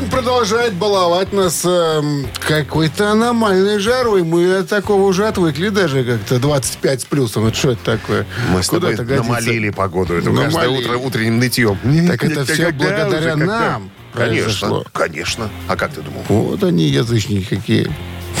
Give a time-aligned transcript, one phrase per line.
[0.00, 4.22] Июнь продолжает баловать нас эм, какой-то аномальной жарой.
[4.22, 7.46] Мы от такого уже отвыкли даже как-то 25 с плюсом.
[7.46, 8.26] Это что это такое?
[8.50, 9.22] Мы с тобой годится.
[9.22, 10.86] намолили погоду каждое Намолили.
[10.86, 11.78] утро утренним нытьем.
[12.08, 15.50] Так это все благодаря нам Конечно, конечно.
[15.68, 16.24] А как ты думал?
[16.28, 17.90] Вот они, язычники какие.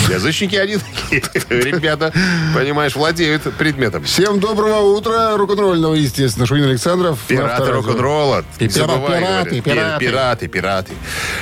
[0.08, 1.22] Язычники они такие.
[1.48, 2.12] Ребята,
[2.54, 4.04] понимаешь, владеют предметом.
[4.04, 6.46] Всем доброго утра, рок-н-ролльного, естественно.
[6.46, 7.18] Шунин Александров.
[7.28, 8.44] Пираты рок-н-ролла.
[8.58, 10.04] Пираты, пираты.
[10.04, 10.92] Пираты, пираты.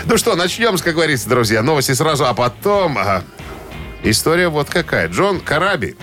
[0.05, 1.63] Ну что, начнем, как говорится, друзья.
[1.63, 2.99] Новости сразу, а потом...
[4.03, 5.09] история вот какая.
[5.09, 5.97] Джон Караби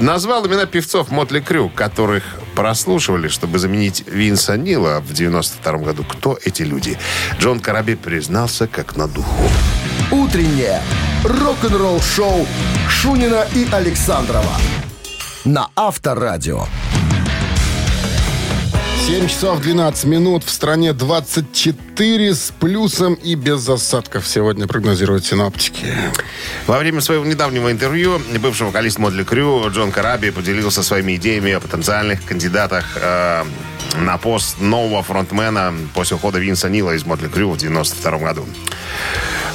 [0.00, 6.04] назвал имена певцов Мотли Крю, которых прослушивали, чтобы заменить Винса Нила в 92 году.
[6.04, 6.98] Кто эти люди?
[7.38, 9.48] Джон Караби признался как на духу.
[10.12, 10.80] «Утреннее
[11.24, 12.46] рок-н-ролл-шоу»
[12.88, 14.56] Шунина и Александрова
[15.44, 16.66] на Авторадио.
[19.06, 20.44] 7 часов 12 минут.
[20.44, 25.86] В стране 24 с плюсом и без осадков сегодня прогнозируют синоптики.
[26.66, 31.60] Во время своего недавнего интервью бывший вокалист Модли Крю Джон Караби поделился своими идеями о
[31.60, 33.44] потенциальных кандидатах э,
[33.96, 38.46] на пост нового фронтмена после ухода Винса Нила из Модли Крю в 92 году.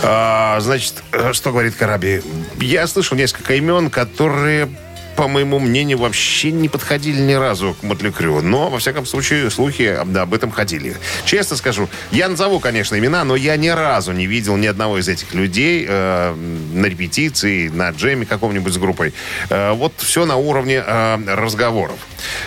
[0.04, 2.22] А, значит, э, что говорит Караби?
[2.60, 4.70] Я слышал несколько имен, которые
[5.18, 8.42] по моему мнению, вообще не подходили ни разу к Мотли Крю.
[8.42, 10.96] Но, во всяком случае, слухи об об этом ходили.
[11.26, 15.08] Честно скажу, я назову, конечно, имена, но я ни разу не видел ни одного из
[15.08, 16.36] этих людей э,
[16.73, 19.14] на репетиции, на джеме каком-нибудь с группой.
[19.50, 21.98] Э, вот все на уровне э, разговоров.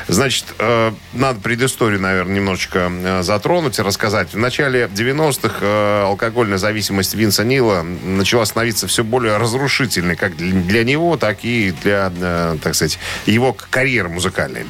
[0.08, 4.32] Значит, э, надо предысторию, наверное, немножечко э, затронуть и рассказать.
[4.32, 10.52] В начале 90-х э, алкогольная зависимость Винса Нила начала становиться все более разрушительной как для,
[10.52, 14.66] для него, так и для, э, так сказать, его карьеры музыкальной.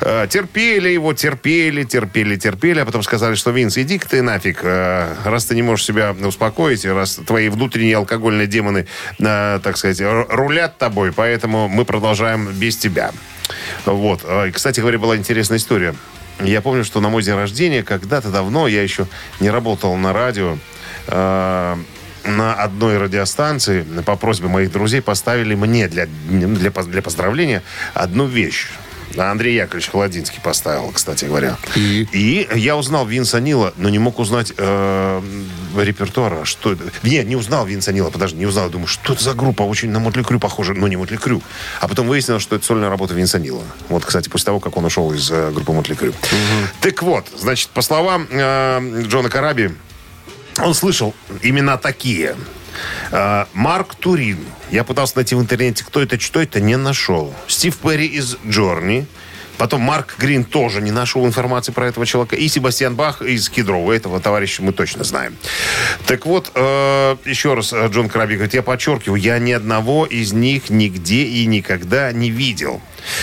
[0.00, 5.14] Э, терпели его, терпели, терпели, терпели, а потом сказали, что Винс, иди-ка ты нафиг, э,
[5.24, 8.86] раз ты не можешь себя успокоить, раз твои внутренние алкогольные демоны,
[9.18, 13.12] э, так сказать, рулят тобой, поэтому мы продолжаем без тебя.
[13.86, 14.24] Вот.
[14.52, 15.94] Кстати говоря, была интересная история.
[16.40, 19.06] Я помню, что на мой день рождения когда-то давно, я еще
[19.40, 20.58] не работал на радио,
[22.28, 27.62] на одной радиостанции по просьбе моих друзей поставили мне для, для, для поздравления
[27.94, 28.68] одну вещь.
[29.16, 31.56] Андрей Яковлевич Холодинский поставил, кстати говоря.
[31.74, 32.48] И?
[32.54, 35.22] я узнал Винса Нила, но не мог узнать э,
[35.76, 36.44] репертуара.
[36.44, 36.84] Что это?
[37.02, 38.68] Не, не узнал Винса Нила, подожди, не узнал.
[38.68, 39.62] Думаю, что это за группа?
[39.62, 41.42] Очень на Мотли Крю похожа, но не Мотли Крю.
[41.80, 43.62] А потом выяснилось, что это сольная работа Винса Нила.
[43.88, 46.12] Вот, кстати, после того, как он ушел из э, группы Мотли Крю.
[46.80, 49.74] Так вот, значит, по словам э, Джона Караби,
[50.58, 52.36] он слышал имена такие.
[53.10, 54.38] Э, Марк Турин.
[54.70, 57.34] Я пытался найти в интернете, кто это, что это, не нашел.
[57.46, 59.06] Стив Перри из Джорни.
[59.58, 62.36] Потом Марк Грин тоже не нашел информации про этого человека.
[62.36, 63.92] И Себастьян Бах из Кедрова.
[63.92, 65.36] Этого товарища мы точно знаем.
[66.06, 70.32] Так вот, э, еще раз э, Джон Краби говорит, я подчеркиваю, я ни одного из
[70.32, 72.80] них нигде и никогда не видел.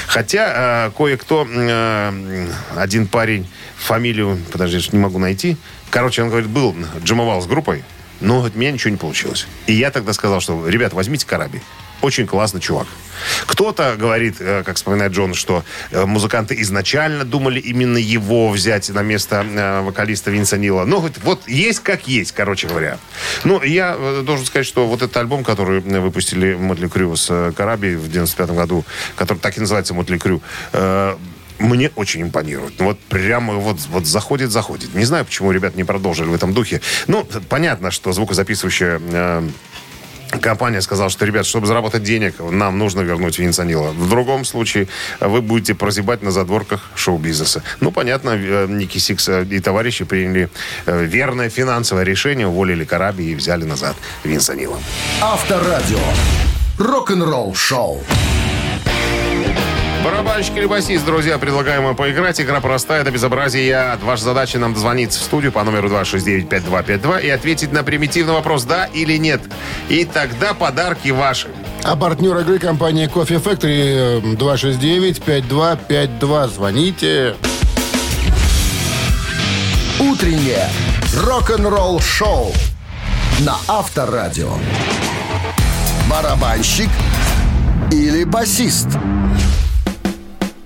[0.07, 3.47] Хотя э, кое-кто, э, один парень,
[3.77, 5.55] фамилию, подожди, не могу найти.
[5.95, 6.75] Короче, он говорит, был,
[7.05, 7.81] джимовал с группой,
[8.19, 9.47] но от меня ничего не получилось.
[9.65, 11.61] И я тогда сказал, что, ребят, возьмите Караби.
[12.01, 12.85] Очень классный чувак.
[13.45, 19.03] Кто-то говорит, э, как вспоминает Джон, что э, музыканты изначально думали именно его взять на
[19.03, 20.83] место э, вокалиста Винса Нила.
[20.83, 22.97] Ну, вот, есть как есть, короче говоря.
[23.45, 28.11] Ну, я должен сказать, что вот этот альбом, который выпустили Мотли Крю с Караби в
[28.11, 28.83] 95 году,
[29.15, 30.41] который так и называется Мотли Крю,
[31.59, 32.73] мне очень импонирует.
[32.79, 34.93] Ну, Вот прямо вот, вот заходит, заходит.
[34.93, 36.81] Не знаю, почему ребят не продолжили в этом духе.
[37.07, 39.49] Ну, понятно, что звукозаписывающая э,
[40.41, 43.91] компания сказала, что, ребят, чтобы заработать денег, нам нужно вернуть Винса Нила.
[43.91, 44.87] В другом случае
[45.19, 47.63] вы будете прозябать на задворках шоу-бизнеса.
[47.79, 50.49] Ну, понятно, э, Ники Сикс э, и товарищи приняли
[50.85, 54.79] э, верное финансовое решение, уволили Караби и взяли назад Винса Нила.
[55.21, 55.99] Авторадио.
[56.77, 58.03] Рок-н-ролл шоу.
[60.05, 62.39] Барабанщик или басист, друзья, предлагаем вам поиграть.
[62.39, 63.97] Игра простая, это безобразие.
[64.03, 68.85] Ваша задача нам дозвониться в студию по номеру 269-5252 и ответить на примитивный вопрос «да»
[68.85, 69.41] или «нет».
[69.89, 71.47] И тогда подарки ваши.
[71.83, 76.47] А партнер игры компания Coffee Factory э, 269-5252.
[76.49, 77.33] Звоните.
[79.99, 80.69] Утреннее
[81.15, 82.53] рок-н-ролл шоу
[83.39, 84.53] на Авторадио.
[86.07, 86.89] Барабанщик
[87.91, 88.89] или басист?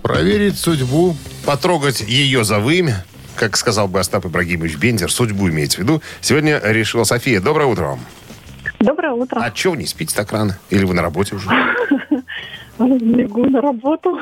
[0.09, 1.15] Проверить судьбу.
[1.45, 6.59] Потрогать ее за вымя, как сказал бы Остап Ибрагимович Бендер, судьбу имеется в виду, сегодня
[6.63, 7.39] решила София.
[7.39, 7.99] Доброе утро вам.
[8.79, 9.39] Доброе утро.
[9.39, 10.57] А что вы не спите так рано?
[10.71, 11.47] Или вы на работе уже?
[12.79, 14.19] Бегу на работу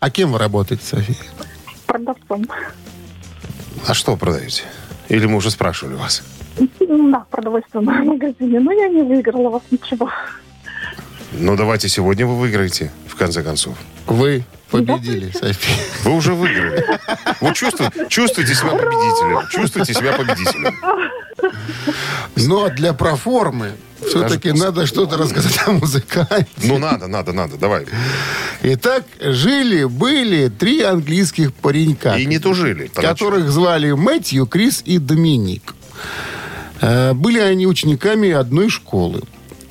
[0.00, 1.14] А кем вы работаете, София?
[1.86, 2.44] продавцом.
[3.86, 4.64] А что продаете?
[5.08, 6.24] Или мы уже спрашивали вас?
[6.80, 8.58] Да, в продовольственном магазине.
[8.58, 10.10] Но я не выиграла у вас ничего.
[11.32, 13.76] Ну, давайте сегодня вы выиграете, в конце концов.
[14.06, 15.76] Вы победили, София.
[16.04, 16.84] Вы уже выиграли.
[17.40, 19.48] Вы чувствуете, чувствуете себя победителем.
[19.50, 20.74] Чувствуете себя победителем.
[22.36, 23.72] Но для проформы
[24.06, 26.46] все-таки Даже- надо что-то рассказать о музыканте.
[26.64, 27.56] Ну, надо, надо, надо.
[27.56, 27.86] Давай.
[28.62, 32.16] Итак, жили-были три английских паренька.
[32.16, 32.88] И не тужили.
[32.88, 35.74] которых звали Мэтью, Крис и Доминик.
[36.80, 39.22] Э, Были они учениками одной школы.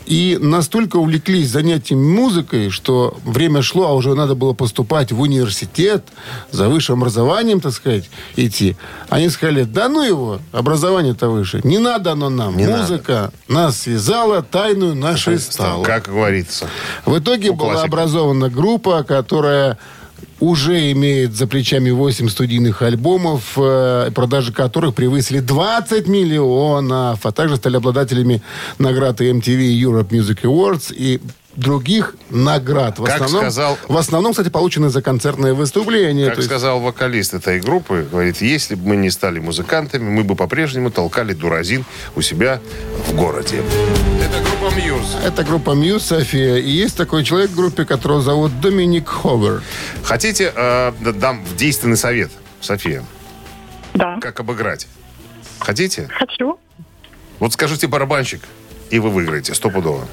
[0.05, 6.03] И настолько увлеклись занятиями музыкой, что время шло, а уже надо было поступать в университет,
[6.51, 8.75] за высшим образованием, так сказать, идти.
[9.09, 11.61] Они сказали, да ну его, образование-то выше.
[11.63, 12.57] Не надо оно нам.
[12.57, 15.83] Не Музыка нас связала, тайную нашей стала.
[15.83, 16.67] Как говорится.
[17.05, 17.87] В итоге У была классика.
[17.87, 19.77] образована группа, которая
[20.39, 27.57] уже имеет за плечами 8 студийных альбомов, э, продажи которых превысили 20 миллионов, а также
[27.57, 28.41] стали обладателями
[28.79, 31.19] наград MTV Europe Music Awards и
[31.55, 32.97] других наград.
[32.99, 36.27] В Как основном, сказал- в основном, кстати, получены за концертные выступления.
[36.27, 40.35] Как есть- сказал вокалист этой группы, говорит, если бы мы не стали музыкантами, мы бы
[40.35, 41.83] по-прежнему толкали дуразин
[42.15, 42.59] у себя
[43.07, 43.61] в городе.
[44.23, 45.17] Это группа Muse.
[45.25, 46.55] Это группа Muse, София.
[46.57, 49.61] И есть такой человек в группе, которого зовут Доминик Ховард.
[50.03, 52.31] Хотите, э, дам действенный совет,
[52.61, 53.03] София,
[53.93, 54.17] Да.
[54.21, 54.87] как обыграть?
[55.59, 56.07] Хотите?
[56.17, 56.57] Хочу.
[57.39, 58.41] Вот скажите барабанщик,
[58.89, 60.07] и вы выиграете стопудово.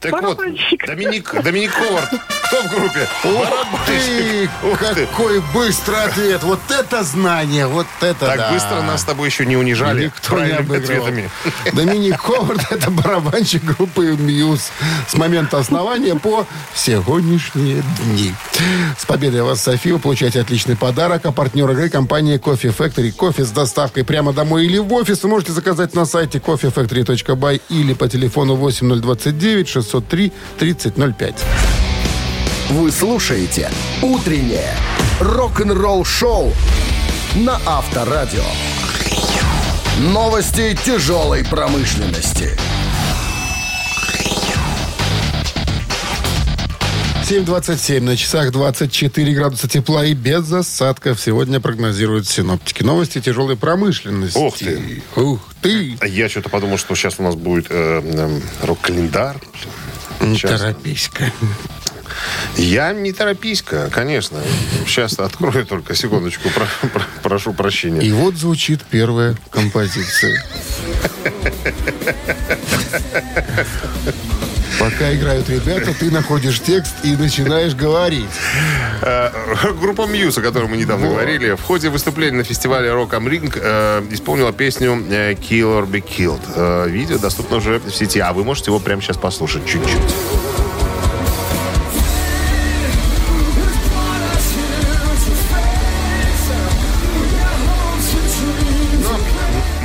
[0.00, 0.86] Так вот, Барабанщик.
[0.86, 2.08] Доминик, Доминик Ховард,
[2.46, 3.06] кто в группе?
[3.22, 3.86] Ух Барабанщик.
[3.86, 5.06] ты, Ух ты.
[5.06, 6.42] какой быстрый ответ.
[6.42, 8.52] Вот это знание, вот это Так да.
[8.52, 11.30] быстро нас с тобой еще не унижали Никто не правильными ответами.
[11.74, 14.70] Доминик Ховард– это барабанщик группы Muse
[15.06, 18.32] с момента основания по сегодняшние дни.
[18.98, 21.26] С победой вас, София, вы получаете отличный подарок.
[21.26, 23.12] А партнер игры– компания Coffee Factory.
[23.12, 27.92] Кофе с доставкой прямо домой или в офис вы можете заказать на сайте coffeefactory.by или
[27.92, 31.34] по телефону 8029 603 3005.
[32.70, 33.70] Вы слушаете
[34.00, 34.74] «Утреннее
[35.20, 36.52] рок-н-ролл-шоу»
[37.34, 38.44] на Авторадио.
[40.12, 42.56] Новости тяжелой промышленности.
[47.30, 51.20] 7.27 на часах 24 градуса тепла и без осадков.
[51.20, 52.82] Сегодня прогнозируют синоптики.
[52.82, 54.36] Новости тяжелой промышленности.
[54.36, 55.00] Ух ты.
[55.14, 55.96] Ух ты!
[56.04, 59.36] Я что-то подумал, что сейчас у нас будет э, эм, рок-календарь.
[60.20, 60.60] Не Сейчас.
[60.60, 61.32] торопись-ка.
[62.56, 64.40] Я не торопись-ка, конечно.
[64.86, 68.02] Сейчас открою только секундочку, про- про- прошу прощения.
[68.02, 70.44] И вот звучит первая композиция.
[74.80, 78.24] Пока играют ребята, ты находишь текст и начинаешь говорить.
[79.02, 79.30] Э,
[79.78, 83.52] Группа Мьюз, о которой мы недавно говорили, в ходе выступления на фестивале Rock am Ring
[83.54, 86.40] э, исполнила песню э, Kill or Be Killed.
[86.56, 90.69] Э, Видео доступно уже в сети, а вы можете его прямо сейчас послушать чуть-чуть.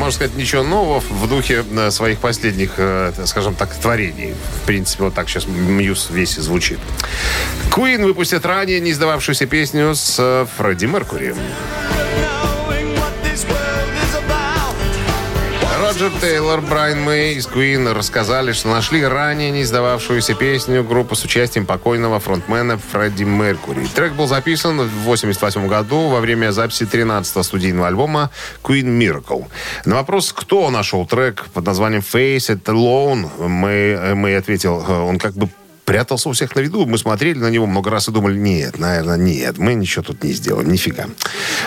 [0.06, 4.36] Можно сказать, ничего нового в духе э, своих последних, э, скажем так, творений.
[4.62, 6.78] В принципе, вот так сейчас Мьюз весь и звучит.
[7.72, 11.34] Queen выпустит ранее не издававшуюся песню с э, Фредди Меркури.
[15.96, 21.24] Роджер Тейлор, Брайан Мэй из Queen рассказали, что нашли ранее не издававшуюся песню группы с
[21.24, 23.86] участием покойного фронтмена Фредди Меркури.
[23.96, 28.30] Трек был записан в 1988 году во время записи 13-го студийного альбома
[28.62, 29.46] Queen Miracle.
[29.86, 35.18] На вопрос, кто нашел трек под названием Face It Alone, Мэй, Мэй ответил, э, он
[35.18, 35.48] как бы
[35.86, 36.86] прятался у всех на виду.
[36.86, 40.34] Мы смотрели на него много раз и думали, нет, наверное, нет, мы ничего тут не
[40.34, 41.06] сделаем, нифига.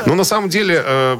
[0.04, 1.16] Но на самом деле, э,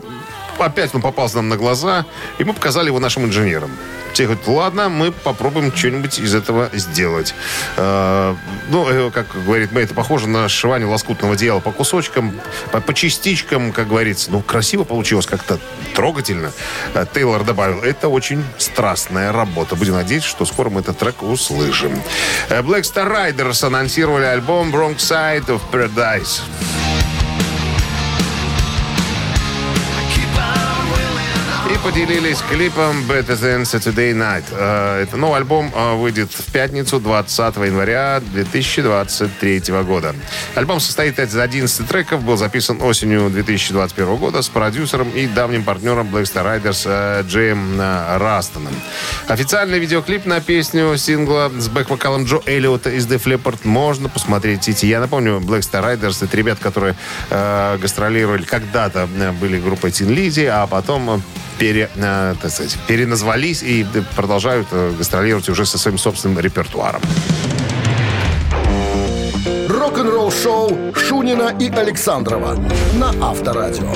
[0.58, 2.06] опять он попался нам на глаза,
[2.38, 3.70] и мы показали его нашим инженерам.
[4.14, 7.34] Те говорят, ладно, мы попробуем что-нибудь из этого сделать.
[7.76, 8.34] Э,
[8.68, 12.40] ну, э, как говорит Мэй, это похоже на сшивание лоскутного одеяла по кусочкам,
[12.72, 14.30] по, по частичкам, как говорится.
[14.30, 15.58] Ну, красиво получилось, как-то
[15.94, 16.52] трогательно.
[16.94, 19.76] Э, Тейлор добавил, это очень страстная работа.
[19.76, 22.02] Будем надеяться, что скоро мы этот трек услышим.
[22.48, 26.40] Э, Black Star Riders анонсировали альбом Wrong Side of Paradise.
[31.84, 34.44] Поделились клипом Better Than Saturday Night.
[34.52, 40.14] Э, это новый альбом э, выйдет в пятницу 20 января 2023 года.
[40.54, 46.08] Альбом состоит из 11 треков, был записан осенью 2021 года с продюсером и давним партнером
[46.14, 48.74] Black Star Riders э, Джейм Растоном.
[49.26, 54.86] Официальный видеоклип на песню сингла с бэк-вокалом Джо Эллиота из The Leppard можно посмотреть в.
[54.86, 56.94] Я напомню, Black Star Riders это ребят, которые
[57.30, 59.08] э, гастролировали когда-то
[59.40, 61.22] были группой Тин Лизи, а потом
[61.58, 63.86] пере, э, так сказать, переназвались и
[64.16, 67.02] продолжают э, гастролировать уже со своим собственным репертуаром.
[69.68, 72.56] Рок-н-ролл шоу Шунина и Александрова
[72.94, 73.92] на Авторадио.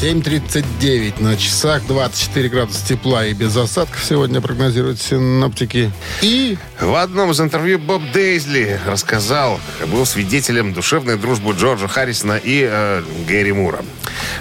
[0.00, 5.92] 7.39 на часах, 24 градуса тепла и без осадков сегодня прогнозируют синоптики.
[6.22, 12.66] И В одном из интервью Боб Дейзли рассказал, был свидетелем душевной дружбы Джорджа Харрисона и
[12.66, 13.84] э, Гэри Мура.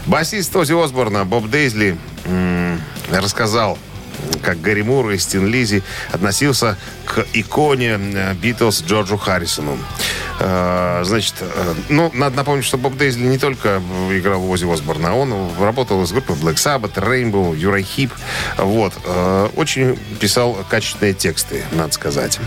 [0.05, 3.77] Басист Ози Осборна Боб Дейзли м, рассказал,
[4.41, 9.77] как Гэри Мур и Стин Лизи относился к иконе э, Битлз Джорджу Харрисону.
[10.39, 13.81] Э, Значит, э, ну, надо напомнить, что Боб Дейзли не только
[14.11, 18.11] играл в Ози Осборна, он работал с группой Black Sabbath, Rainbow, Юрай Хип.
[18.57, 18.93] Вот.
[19.05, 22.39] Э, Очень писал качественные тексты, надо сказать.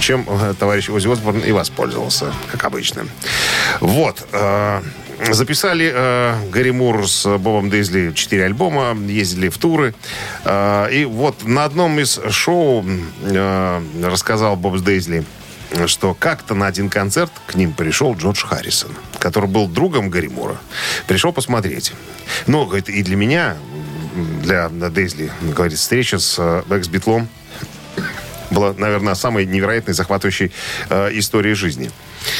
[0.00, 0.26] Чем
[0.58, 3.06] товарищ Ози Осборн и воспользовался, как обычно.
[3.80, 4.26] Вот.
[5.30, 9.94] Записали э, Гарри Мур с Бобом Дейзли четыре альбома, ездили в туры.
[10.44, 12.84] Э, и вот на одном из шоу
[13.22, 15.24] э, рассказал Боб Дейзли,
[15.86, 20.56] что как-то на один концерт к ним пришел Джордж Харрисон, который был другом Гарри Мура.
[21.06, 21.92] Пришел посмотреть.
[22.46, 23.56] Ну, говорит, и для меня,
[24.42, 27.28] для Дейзли, говорит, встреча с э, экс-битлом
[28.50, 30.52] была, наверное, самой невероятной, захватывающей
[30.88, 31.90] э, историей жизни.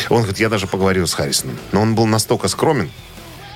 [0.08, 1.58] Он говорит, я даже поговорил с Харрисоном.
[1.72, 2.90] Но он был настолько скромен.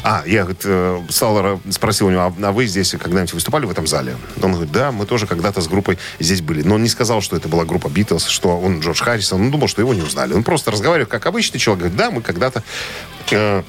[0.03, 3.71] А, я э, стал, ра- спросил у него, а, а вы здесь когда-нибудь выступали в
[3.71, 4.17] этом зале?
[4.43, 6.63] Он говорит, да, мы тоже когда-то с группой здесь были.
[6.63, 9.43] Но он не сказал, что это была группа Битлз, что он Джордж Харрисон.
[9.43, 10.33] Он думал, что его не узнали.
[10.33, 11.81] Он просто разговаривал как обычный человек.
[11.81, 12.63] Говорит, да, мы когда-то
[13.31, 13.63] э,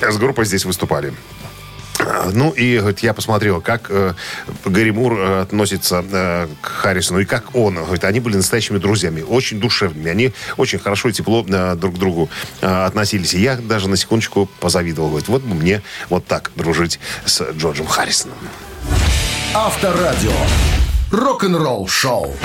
[0.00, 1.14] с группой здесь выступали.
[2.06, 4.14] А, Ну, и говорит, я посмотрел, как э,
[4.64, 7.76] Гарри Мур э, относится э, к Харрисону и как он.
[7.76, 10.10] Говорит, они были настоящими друзьями, очень душевными.
[10.10, 12.30] Они очень хорошо и тепло э, друг к другу
[12.60, 13.34] э, относились.
[13.34, 15.08] И я даже на секундочку позавидовал.
[15.10, 18.36] Говорит, вот бы мне вот так дружить с Джорджем Харрисоном.
[19.54, 20.32] Авторадио.
[21.10, 22.36] Рок-н-ролл шоу.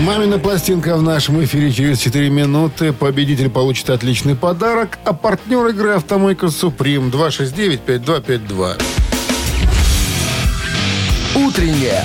[0.00, 2.92] Мамина пластинка в нашем эфире через 4 минуты.
[2.92, 8.82] Победитель получит отличный подарок, а партнер игры «Автомойка Суприм» 269-5252.
[11.36, 12.04] Утреннее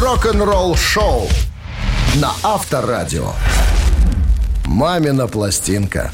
[0.00, 1.28] рок-н-ролл шоу
[2.16, 3.32] на Авторадио.
[4.66, 6.12] Мамина пластинка.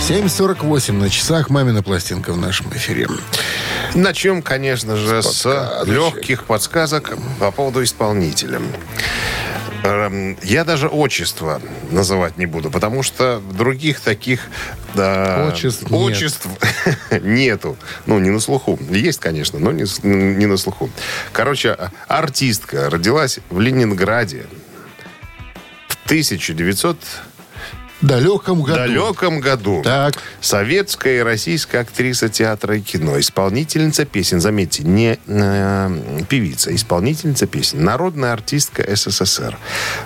[0.00, 1.50] 7.48 на часах.
[1.50, 3.06] Мамина пластинка в нашем эфире.
[3.94, 5.94] Начнем, конечно же, с, подсказочек.
[5.94, 8.60] легких подсказок по поводу исполнителя.
[9.84, 14.40] Эм, Я даже отчество называть не буду, потому что других таких
[14.94, 16.12] да, Отчеств нет.
[16.12, 16.46] отчеств
[17.22, 17.76] нету.
[18.06, 18.78] Ну, не на слуху.
[18.90, 20.90] Есть, конечно, но не, с- не на слуху.
[21.32, 21.76] Короче,
[22.08, 24.46] артистка родилась в Ленинграде
[25.88, 26.96] в 1900
[28.00, 28.76] далеком году.
[28.78, 29.82] далеком году.
[29.82, 30.14] Так.
[30.40, 33.18] Советская и российская актриса театра и кино.
[33.18, 34.40] Исполнительница песен.
[34.40, 37.84] Заметьте, не э, певица, исполнительница песен.
[37.84, 39.56] Народная артистка СССР.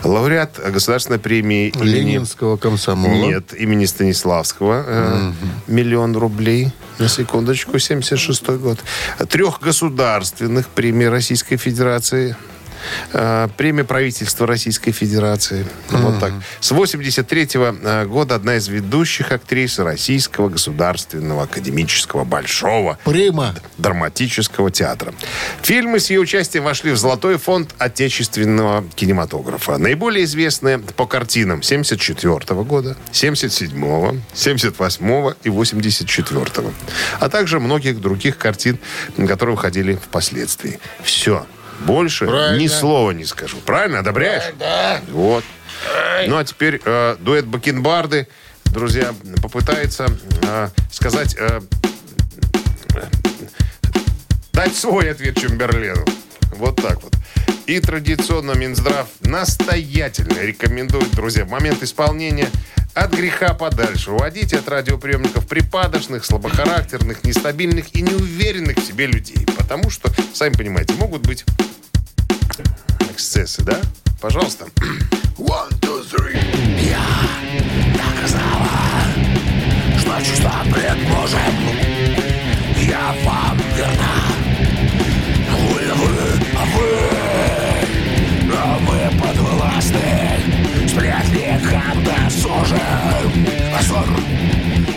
[0.05, 1.89] Лауреат государственной премии имени...
[1.89, 3.13] Ленинского комсомола.
[3.13, 4.85] Нет, имени Станиславского.
[4.87, 5.33] э,
[5.67, 6.73] Миллион рублей.
[6.99, 8.79] На секундочку, 76 год.
[9.29, 12.37] Трех государственных премий Российской Федерации.
[13.13, 15.67] Э, Премия правительства Российской Федерации.
[15.91, 16.33] Вот так.
[16.61, 23.55] С 83 года одна из ведущих актрис Российского государственного академического большого Прима.
[23.79, 25.13] драматического театра.
[25.63, 29.79] Фильмы с ее участием вошли в Золотой фонд отечественного кинематографа.
[29.79, 36.73] Наиболее известные по картинам 74 года, 77 78 и 84
[37.19, 38.79] а также многих других картин,
[39.17, 40.79] которые выходили впоследствии.
[41.03, 41.47] Все.
[41.81, 42.61] Больше Правильно.
[42.61, 43.57] ни слова не скажу.
[43.65, 44.01] Правильно?
[44.01, 44.45] Одобряешь?
[44.59, 45.01] Да.
[45.11, 45.45] Вот.
[46.27, 48.29] Ну, а теперь э, дуэт Бакенбарды,
[48.67, 50.07] друзья, попытается
[50.43, 51.35] э, сказать...
[51.39, 51.61] э,
[54.53, 56.05] дать свой ответ Чемберлену.
[56.57, 57.15] Вот так вот.
[57.71, 62.49] И традиционно Минздрав настоятельно рекомендует, друзья, в момент исполнения
[62.95, 64.11] от греха подальше.
[64.11, 69.47] Уводите от радиоприемников припадочных, слабохарактерных, нестабильных и неуверенных в себе людей.
[69.57, 71.45] Потому что, сами понимаете, могут быть
[73.09, 73.81] эксцессы, да?
[74.21, 74.65] Пожалуйста.
[75.39, 76.41] One, two, three.
[76.83, 77.07] Я
[77.93, 78.67] доказала,
[80.01, 81.55] что стать предмужем
[82.81, 84.40] Я вам верна
[92.61, 94.07] досужим Позор,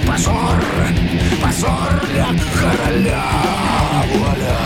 [0.07, 0.63] позор,
[1.41, 2.27] позор для
[2.59, 3.23] короля
[4.11, 4.57] Вуаля,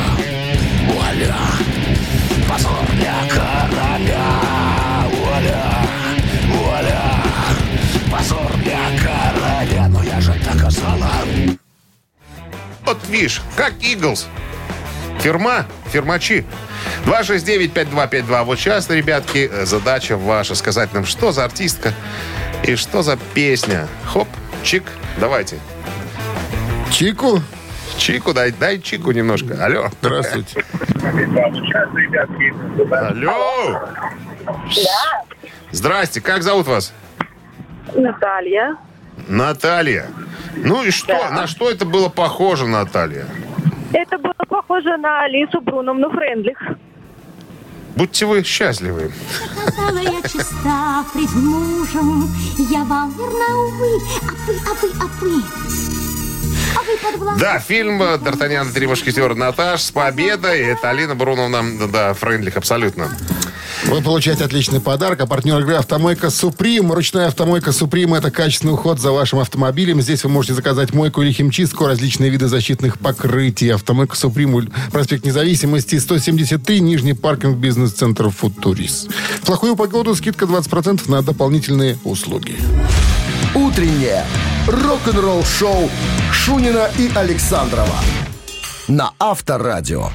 [0.87, 1.35] вуаля
[2.49, 4.25] Позор для короля
[5.11, 5.63] Вуаля,
[6.47, 7.01] вуаля
[8.11, 11.11] Позор для короля Но я же доказала
[12.85, 14.27] Вот видишь, как Иглс.
[15.19, 16.45] Фирма, фирмачи.
[17.05, 18.43] 269-5252.
[18.43, 21.93] Вот сейчас, ребятки, э, задача ваша сказать нам, что за артистка
[22.67, 23.87] и что за песня.
[24.05, 24.27] Хоп,
[24.63, 24.83] чик,
[25.19, 25.57] давайте.
[26.91, 27.41] Чику,
[27.97, 29.63] Чику дай, дай чику немножко.
[29.63, 29.87] Алло.
[30.01, 30.63] здравствуйте.
[32.91, 33.81] Алло.
[35.71, 36.93] Здрасте, как зовут вас?
[37.95, 38.77] Наталья.
[39.27, 40.07] Наталья.
[40.55, 41.29] Ну и что?
[41.31, 43.25] На что это было похоже, Наталья?
[43.93, 46.57] Это было похоже на Алису Бруновну Френдлих.
[47.97, 49.11] Будьте вы счастливы.
[49.63, 52.31] Сказала я чиста пред мужем,
[52.69, 55.43] я вам верна, увы, а вы, а вы, а вы.
[56.75, 57.39] А вы подвластны.
[57.39, 60.59] Да, фильм «Д'Артаньян три мушкетера» Наташ с победой.
[60.59, 63.09] Это Алина Бруновна, да, Френдлих, абсолютно.
[63.85, 65.21] Вы получаете отличный подарок.
[65.21, 66.91] А партнер игры «Автомойка Суприм».
[66.91, 70.01] Ручная «Автомойка Суприм»— это качественный уход за вашим автомобилем.
[70.01, 73.69] Здесь вы можете заказать мойку или химчистку, различные виды защитных покрытий.
[73.69, 79.07] «Автомойка Суприм», проспект Независимости, 173, Нижний паркинг, бизнес-центр «Футурис».
[79.45, 82.55] Плохую погоду скидка 20% на дополнительные услуги.
[83.53, 84.25] Утреннее
[84.67, 85.89] рок-н-ролл-шоу
[86.31, 87.95] Шунина и Александрова
[88.87, 90.09] на Авторадио.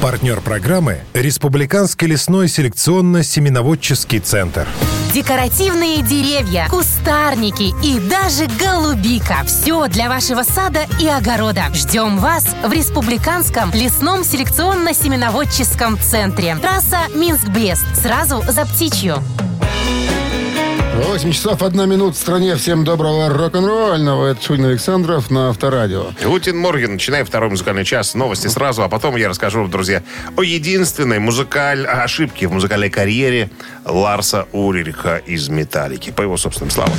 [0.00, 4.64] Партнер программы– Республиканский лесной селекционно-семеноводческий центр.
[5.12, 9.38] Декоративные деревья, кустарники и даже голубика.
[9.44, 11.64] Все для вашего сада и огорода.
[11.74, 16.54] Ждем вас в Республиканском лесном селекционно-семеноводческом центре.
[16.54, 17.84] Трасса Минск-Брест.
[18.00, 19.16] Сразу за птичью.
[21.04, 22.56] 8 часов 1 минут в стране.
[22.56, 24.26] Всем доброго рок-н-ролльного.
[24.26, 26.06] Это Шунин Александров на Авторадио.
[26.24, 28.14] Гутин Морген, начинаем второй музыкальный час.
[28.14, 30.02] Новости сразу, а потом я расскажу, друзья,
[30.36, 31.86] о единственной музыкаль...
[31.86, 33.48] ошибке в музыкальной карьере
[33.84, 36.10] Ларса Уририха из «Металлики».
[36.10, 36.94] По его собственным словам.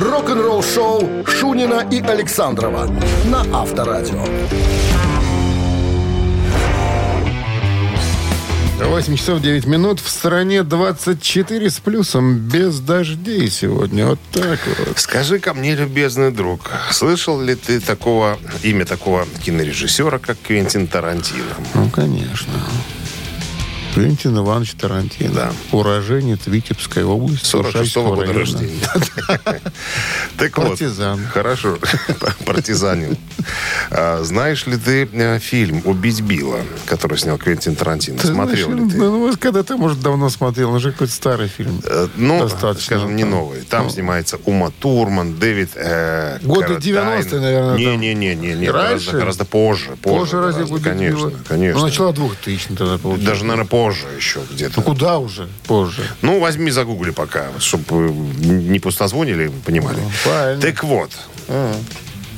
[0.00, 2.90] Рок-н-ролл-шоу Шунина и Александрова
[3.26, 4.24] на Авторадио.
[8.78, 10.00] 8 часов 9 минут.
[10.00, 12.36] В стране 24 с плюсом.
[12.36, 14.06] Без дождей сегодня.
[14.06, 14.98] Вот так вот.
[14.98, 21.56] Скажи ко мне, любезный друг, слышал ли ты такого имя такого кинорежиссера, как Квентин Тарантино?
[21.74, 22.52] Ну, конечно.
[23.96, 25.54] Квентин Иванович Тарантино.
[25.72, 27.46] Уроженец Витебской области.
[27.46, 28.80] 46 Суржайского года рождения.
[30.36, 30.68] Так вот.
[30.68, 31.26] Партизан.
[31.32, 31.78] Хорошо.
[32.44, 33.16] Партизанин.
[33.90, 38.18] А, Знаешь ли ты э, фильм «Убить Билла», который снял Квентин Тарантино?
[38.20, 38.98] Смотрел ли ты?
[38.98, 40.72] Ну, вот когда ты, может, давно смотрел.
[40.72, 41.80] Он же какой-то старый фильм.
[41.84, 42.46] Э, Ну,
[42.78, 43.62] скажем, не новый.
[43.62, 43.90] Там ну.
[43.90, 47.22] снимается Ума Турман, Дэвид э, Годы Каррадайн.
[47.22, 47.96] 90-е, наверное.
[47.96, 49.96] Не-не-не, гораздо, гораздо позже.
[50.02, 51.32] Позже, разве Конечно, Билла?
[51.48, 51.80] конечно.
[51.80, 53.26] Ну, начало 2000 тогда получилось.
[53.26, 53.85] Даже, наверное, позже
[54.16, 54.74] еще где-то.
[54.76, 55.48] Ну, куда уже?
[55.66, 56.02] Позже.
[56.22, 59.98] Ну, возьми, загугли пока, чтобы не пустозвонили, понимали.
[60.00, 60.62] Ну, правильно.
[60.62, 61.10] Так вот,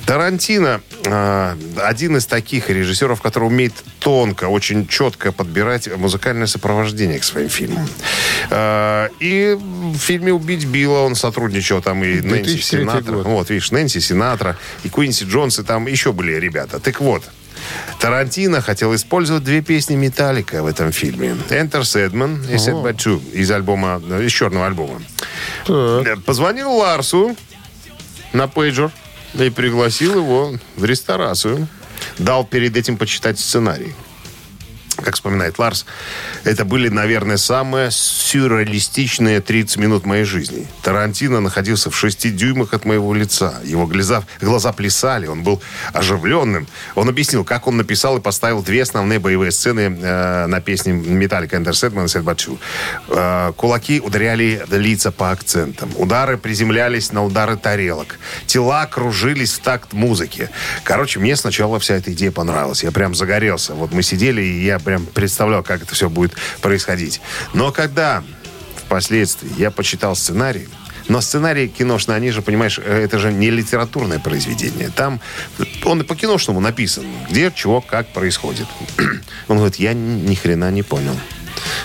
[0.08, 7.24] Тарантино э, один из таких режиссеров, который умеет тонко, очень четко подбирать музыкальное сопровождение к
[7.24, 7.86] своим фильмам.
[8.48, 13.12] Э, и в фильме «Убить Билла» он сотрудничал там и Нэнси 2003 Синатра.
[13.16, 13.26] год.
[13.26, 16.80] Вот, видишь, Нэнси Синатра и Куинси Джонс, и там еще были ребята.
[16.80, 17.24] Так вот,
[18.00, 21.36] Тарантино хотел использовать две песни Металлика в этом фильме.
[21.50, 25.02] Enter Sedman и Set by Two из альбома, из черного альбома.
[25.68, 27.36] Э, Позвонил Ларсу
[28.32, 28.90] на пейджер
[29.34, 31.68] и пригласил его в ресторацию.
[32.18, 33.94] Дал перед этим почитать сценарий.
[35.02, 35.86] Как вспоминает Ларс,
[36.44, 40.66] это были, наверное, самые сюрреалистичные 30 минут моей жизни.
[40.82, 43.54] Тарантино находился в 6 дюймах от моего лица.
[43.64, 46.66] Его глаза, глаза плясали, он был оживленным.
[46.94, 51.72] Он объяснил, как он написал и поставил две основные боевые сцены э, на песне Enter
[51.72, 52.58] Sandman и Two.
[53.08, 55.90] Э, кулаки ударяли лица по акцентам.
[55.96, 58.18] Удары приземлялись на удары тарелок.
[58.46, 60.50] Тела кружились в такт музыки.
[60.84, 62.82] Короче, мне сначала вся эта идея понравилась.
[62.82, 63.74] Я прям загорелся.
[63.74, 67.20] Вот мы сидели, и я прям представлял, как это все будет происходить.
[67.52, 68.24] Но когда
[68.86, 70.66] впоследствии я почитал сценарий,
[71.08, 74.88] но сценарий киношный, они же, понимаешь, э, это же не литературное произведение.
[74.88, 75.20] Там
[75.84, 78.66] он и по-киношному написан, где, чего, как происходит.
[79.48, 81.16] Он говорит, я ни хрена не понял.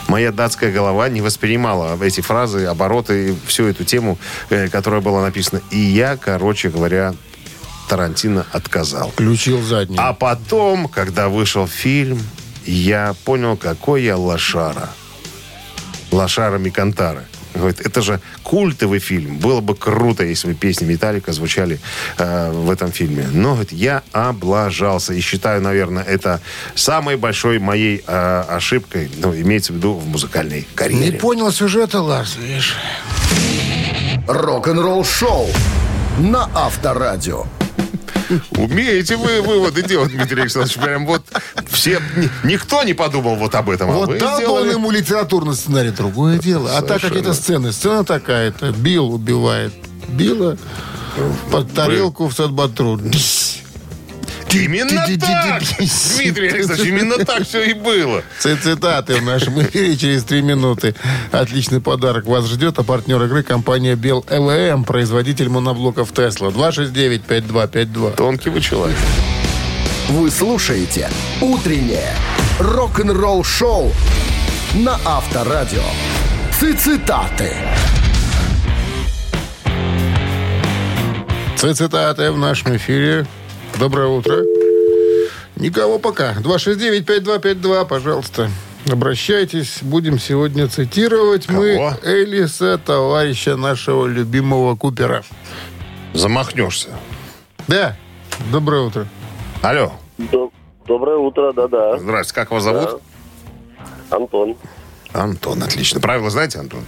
[0.08, 4.18] Моя датская голова не воспринимала эти фразы, обороты, всю эту тему,
[4.50, 5.62] э, которая была написана.
[5.72, 7.16] И я, короче говоря,
[7.90, 9.12] Тарантино отказал.
[9.12, 9.98] Включил задний.
[10.00, 12.20] А потом, когда вышел фильм,
[12.66, 14.90] я понял, какой я лошара.
[16.12, 17.26] Лошара Микантара.
[17.56, 19.38] Говорит, это же культовый фильм.
[19.38, 21.80] Было бы круто, если бы песни Металлика звучали
[22.18, 23.28] э, в этом фильме.
[23.32, 25.14] Но говорит, я облажался.
[25.14, 26.42] И считаю, наверное, это
[26.74, 31.20] самой большой моей э, ошибкой, ну, имеется в виду в музыкальной Не карьере.
[31.20, 32.76] понял сюжета, Ларс, видишь.
[34.28, 35.48] Рок-н-ролл шоу
[36.18, 37.46] на Авторадио.
[38.58, 40.76] Умеете вы выводы делать, Дмитрий Александрович?
[40.78, 41.24] Прям вот
[41.70, 42.02] все...
[42.16, 43.90] ни- Никто не подумал вот об этом.
[43.90, 44.72] а Вот вы дал сделали.
[44.74, 46.70] ему литературный сценарий, другое дело.
[46.72, 47.10] А так Совершенно.
[47.14, 47.72] какие-то сцены.
[47.72, 48.72] Сцена такая-то.
[48.72, 49.74] Билл убивает.
[50.10, 50.58] Билла
[51.52, 53.00] под тарелку в садбатру.
[54.54, 55.64] Именно так!
[56.16, 58.24] Дмитрий Александрович, именно так все и было.
[58.40, 60.96] Цитаты в нашем эфире через три минуты.
[61.32, 62.78] Отличный подарок вас ждет.
[62.78, 66.50] А партнер игры компания Бел ЛМ, производитель моноблоков Тесла.
[66.50, 68.16] 269-5252.
[68.16, 68.98] Тонкий вы человек.
[70.10, 71.10] Вы слушаете
[71.42, 72.14] «Утреннее
[72.60, 73.92] рок-н-ролл шоу»
[74.74, 75.84] на Авторадио.
[76.60, 77.52] Цитаты.
[81.58, 83.26] Цитаты в нашем эфире.
[83.80, 84.44] Доброе утро.
[85.56, 86.34] Никого пока.
[86.36, 88.50] 269-5252, пожалуйста.
[88.92, 89.80] Обращайтесь.
[89.82, 91.94] Будем сегодня цитировать мы Кого?
[92.04, 95.24] Элиса, товарища нашего любимого Купера.
[96.14, 96.90] Замахнешься.
[97.68, 97.96] Да.
[98.52, 99.08] Доброе утро.
[99.62, 99.94] Алло.
[100.18, 100.52] Доб-
[100.86, 101.98] Доброе утро, да-да.
[101.98, 103.02] Здравствуйте, как вас зовут?
[104.10, 104.58] Антон.
[105.14, 106.02] Антон, отлично.
[106.02, 106.84] Правила знаете, Антон?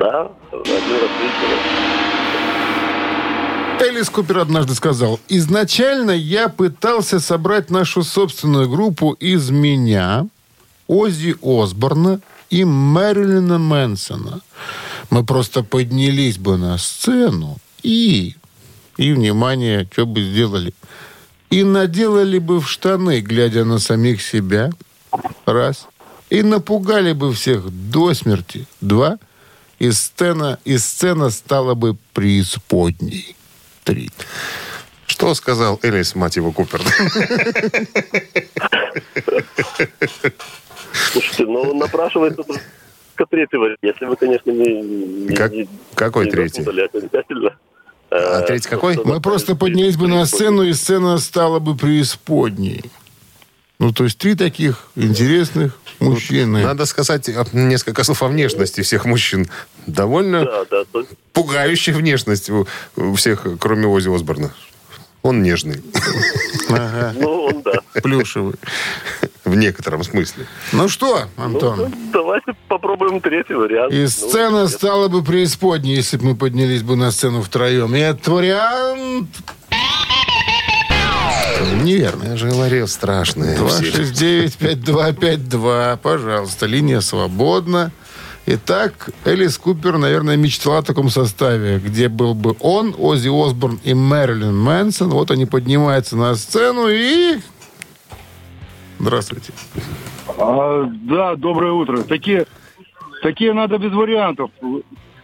[0.00, 1.99] Да, один раз.
[3.80, 10.26] Элис Купер однажды сказал, «Изначально я пытался собрать нашу собственную группу из меня,
[10.86, 14.42] Оззи Осборна и Мэрилина Мэнсона.
[15.08, 18.36] Мы просто поднялись бы на сцену и,
[18.98, 20.74] и, внимание, что бы сделали,
[21.48, 24.72] и наделали бы в штаны, глядя на самих себя,
[25.46, 25.86] раз,
[26.28, 29.18] и напугали бы всех до смерти, два,
[29.78, 33.36] и сцена, и сцена стала бы преисподней.
[33.90, 34.08] Три.
[35.08, 36.80] Что сказал Элис, мать его, Купер?
[41.12, 42.62] Слушайте, ну напрашивается только
[43.28, 43.78] третий вариант.
[43.82, 45.34] Если вы, конечно, не...
[45.34, 46.62] Как- не- какой не третий?
[46.62, 47.56] окончательно.
[48.12, 48.94] А Э, третий какой?
[48.94, 52.84] что Мы просто поднялись бы на сцену, и сцена стала бы преисподней.
[53.80, 56.62] Ну, то есть три таких интересных мужчины.
[56.62, 59.48] Надо сказать э, несколько слов о внешности всех мужчин.
[59.86, 61.00] Довольно Да, да,
[61.32, 62.66] пугающая внешность у,
[62.96, 64.50] у всех, кроме Ози Осборна.
[65.22, 65.82] Он нежный.
[66.70, 67.72] Ага, Ну, он, да.
[68.02, 68.54] плюшевый.
[69.44, 70.46] В некотором смысле.
[70.72, 71.94] Ну что, Ну, Антон?
[72.12, 73.92] давайте попробуем третий вариант.
[73.92, 74.70] И Ну, сцена нет.
[74.70, 77.94] стала бы преисподней, если бы мы поднялись бы на сцену втроем.
[77.94, 79.28] И этот вариант...
[81.82, 82.24] Неверно.
[82.30, 83.56] Я же говорил, страшные.
[83.68, 83.90] все.
[83.90, 85.98] 269-5252.
[85.98, 87.92] Пожалуйста, линия свободна.
[88.52, 93.94] Итак, Элис Купер, наверное, мечтала о таком составе, где был бы он, Оззи Осборн и
[93.94, 95.10] Мэрилин Мэнсон.
[95.10, 97.38] Вот они поднимаются на сцену и...
[98.98, 99.52] Здравствуйте.
[100.36, 101.98] А, да, доброе утро.
[102.02, 102.46] Такие,
[103.22, 104.50] такие надо без вариантов.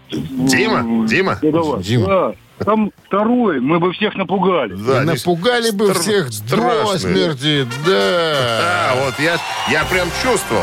[0.08, 1.38] Дима, Дима.
[1.42, 1.82] Ну, давай.
[1.82, 2.06] Дима.
[2.06, 2.34] Да.
[2.64, 4.74] Там второй, мы бы всех напугали.
[4.76, 6.98] Да, И напугали бы стр- всех до страшные.
[7.00, 7.66] смерти.
[7.84, 8.62] Да.
[8.92, 9.36] А, вот я,
[9.70, 10.62] я прям чувствовал.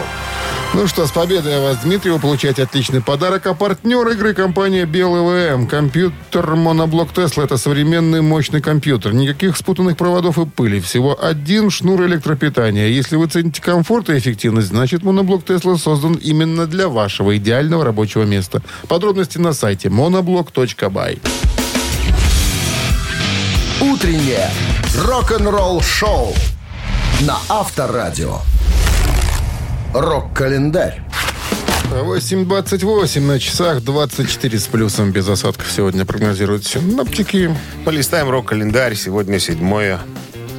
[0.76, 2.10] Ну что, с победой вас, Дмитрий.
[2.10, 3.46] Вы получаете отличный подарок.
[3.46, 5.68] А партнер игры компания БелВМ.
[5.68, 9.14] Компьютер моноблок Тесла– это современный мощный компьютер.
[9.14, 10.80] Никаких спутанных проводов и пыли.
[10.80, 12.88] Всего один шнур электропитания.
[12.88, 18.24] Если вы цените комфорт и эффективность, значит моноблок Тесла создан именно для вашего идеального рабочего
[18.24, 18.64] места.
[18.88, 21.20] Подробности на сайте monoblock.by.
[23.80, 24.50] Утреннее
[25.06, 26.34] рок-н-ролл шоу
[27.22, 28.40] на Авторадио.
[29.94, 31.02] Рок-календарь.
[31.92, 37.56] 8.28 на часах, 24 с плюсом без осадков сегодня прогнозируют синоптики.
[37.86, 38.96] Полистаем рок-календарь.
[38.96, 39.60] Сегодня 7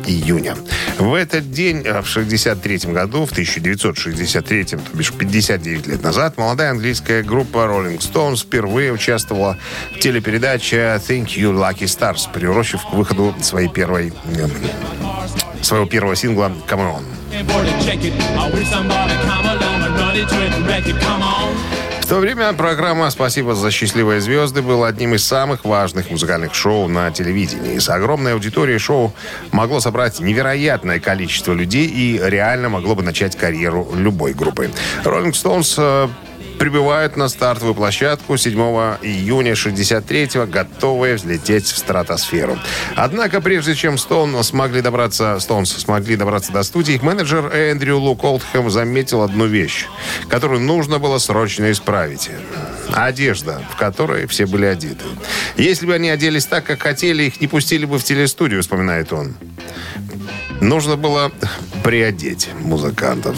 [0.07, 0.55] июня.
[0.99, 6.71] В этот день, э, в 63 году, в 1963, то бишь 59 лет назад, молодая
[6.71, 9.59] английская группа Rolling Stones впервые участвовала
[9.97, 14.13] в телепередаче Thank You Lucky Stars, приурочив к выходу своей первой,
[15.63, 17.24] своего первого сингла Come On.
[22.01, 26.87] В то время программа «Спасибо за счастливые звезды» была одним из самых важных музыкальных шоу
[26.87, 27.79] на телевидении.
[27.79, 29.15] С огромной аудиторией шоу
[29.53, 34.71] могло собрать невероятное количество людей и реально могло бы начать карьеру любой группы.
[35.03, 36.09] Rolling Stones э,
[36.65, 38.59] прибывают на стартовую площадку 7
[39.03, 42.59] июня 63-го, готовые взлететь в стратосферу.
[42.97, 48.17] Однако, прежде чем Стоун смогли добраться, Стоунс смогли добраться до студии, их менеджер Эндрю Лу
[48.17, 49.85] Колдхэм заметил одну вещь,
[50.31, 52.31] которую нужно было срочно исправить.
[52.95, 55.05] Одежда, в которой все были одеты.
[55.59, 59.35] Если бы они оделись так, как хотели, их не пустили бы в телестудию, вспоминает он.
[60.61, 61.31] Нужно было
[61.83, 63.37] приодеть музыкантов.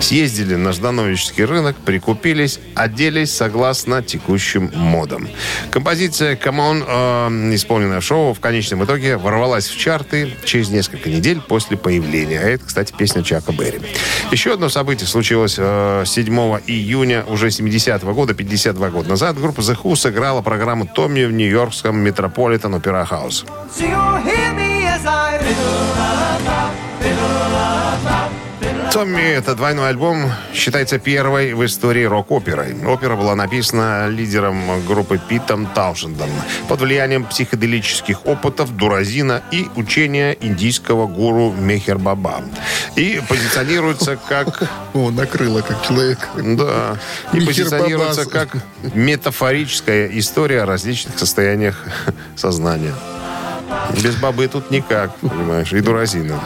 [0.00, 5.28] Съездили на Ждановический рынок, прикупились, оделись согласно текущим модам.
[5.70, 11.08] Композиция «Come On», э, исполненная в шоу, в конечном итоге ворвалась в чарты через несколько
[11.08, 12.40] недель после появления.
[12.40, 13.80] А это, кстати, песня Чака Берри.
[14.30, 16.34] Еще одно событие случилось э, 7
[16.66, 19.40] июня уже 70-го года, 52 года назад.
[19.40, 23.46] Группа The Who сыграла программу «Томми» в нью-йоркском Метрополитен Опера Хаус.
[28.96, 32.74] Томми— это двойной альбом, считается первой в истории рок-оперой.
[32.86, 36.30] Опера была написана лидером группы Питом Таушендом
[36.66, 42.42] под влиянием психоделических опытов Дуразина и учения индийского гуру Мехер Баба.
[42.94, 44.62] И позиционируется как...
[44.94, 46.30] О, накрыло как человек.
[46.34, 46.96] Да.
[47.34, 48.56] И позиционируется как
[48.94, 51.84] метафорическая история о различных состояниях
[52.34, 52.94] сознания.
[54.02, 56.40] Без бабы тут никак, понимаешь, и Дуразина.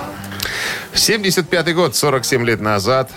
[0.95, 3.11] 75 год, 47 лет назад.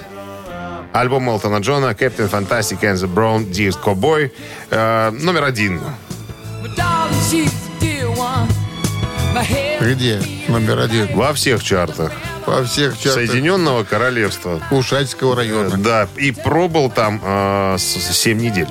[0.94, 4.32] Альбом Молтона Джона «Captain Fantastic and the Brown Deer Cowboy»
[4.70, 5.82] э, номер один.
[9.82, 10.22] Где?
[10.48, 11.16] Номер один.
[11.16, 12.12] Во всех чартах.
[12.46, 14.62] По всех чартах Соединенного Королевства.
[14.72, 15.78] Ушачского района.
[15.78, 18.68] Да, и пробыл там э, 7 недель.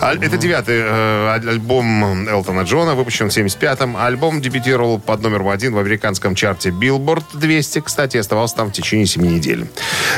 [0.00, 3.96] А- Это девятый э, аль- альбом Элтона Джона, выпущен в 75-м.
[3.96, 7.80] Альбом дебютировал под номером один в американском чарте Billboard 200.
[7.80, 9.66] Кстати, оставался там в течение 7 недель.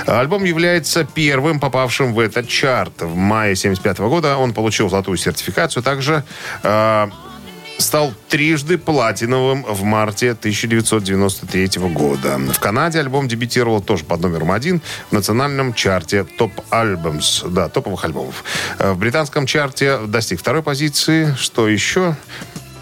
[0.07, 3.03] Альбом является первым попавшим в этот чарт.
[3.03, 5.83] В мае 75 года он получил золотую сертификацию.
[5.83, 6.25] Также
[6.63, 7.07] э,
[7.79, 12.39] стал трижды платиновым в марте 1993 года.
[12.39, 18.05] В Канаде альбом дебютировал тоже под номером один в национальном чарте Топ Альбомс, да, топовых
[18.05, 18.45] альбомов.
[18.79, 21.35] Э, В британском чарте достиг второй позиции.
[21.39, 22.17] Что еще?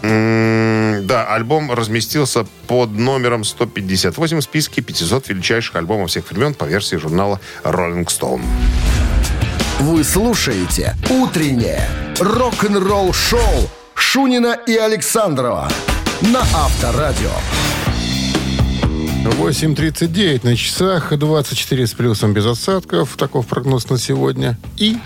[0.01, 6.97] Да, альбом разместился под номером 158 в списке 500 величайших альбомов всех времен по версии
[6.97, 8.41] журнала Rolling Stone.
[9.79, 11.87] Вы слушаете «Утреннее
[12.19, 15.69] рок-н-ролл-шоу» Шунина и Александрова
[16.21, 17.31] на Авторадио.
[19.23, 23.15] 8.39 на часах, 24 с плюсом без осадков.
[23.17, 24.57] Таков прогноз на сегодня.
[24.77, 24.97] И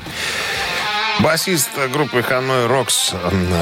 [1.19, 3.13] Басист группы Ханой Рокс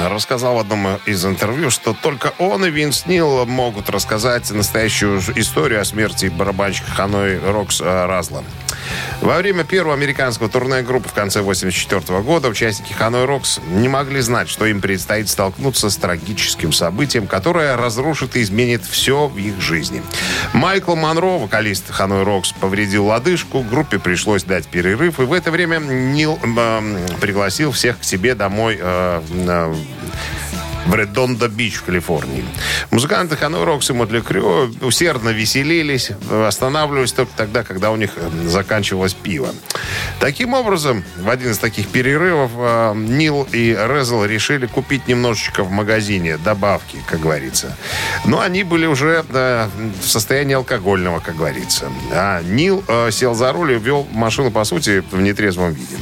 [0.10, 5.80] рассказал в одном из интервью, что только он и Винс Нил могут рассказать настоящую историю
[5.80, 8.44] о смерти барабанщика Ханой Рокс э, Разла.
[9.22, 14.20] Во время первого американского турне группы в конце 1984 года участники Hanoi Rocks не могли
[14.20, 19.60] знать, что им предстоит столкнуться с трагическим событием, которое разрушит и изменит все в их
[19.62, 20.04] жизни.
[20.54, 25.78] Майкл Монро, вокалист Hanoi Rocks, повредил лодыжку, группе пришлось дать перерыв, и в это время
[25.80, 29.74] Нил эм, пригласил всех к себе домой э, на-
[30.86, 32.46] в Редондо-Бич в Калифорнии.
[32.92, 38.30] Музыканты Hanoi Rocks и Mötley Crüe усердно веселились, останавливались только тогда, когда у них э,
[38.48, 39.50] заканчивалось пиво.
[40.20, 45.72] Таким образом, в один из таких перерывов э, Нил и Резл решили купить немножечко в
[45.72, 47.76] магазине добавки, как говорится.
[48.26, 49.68] Но они были уже э,
[50.04, 51.88] в состоянии алкогольного, как говорится.
[52.12, 55.98] А Нил э, сел за руль и вел машину, по сути, в нетрезвом виде.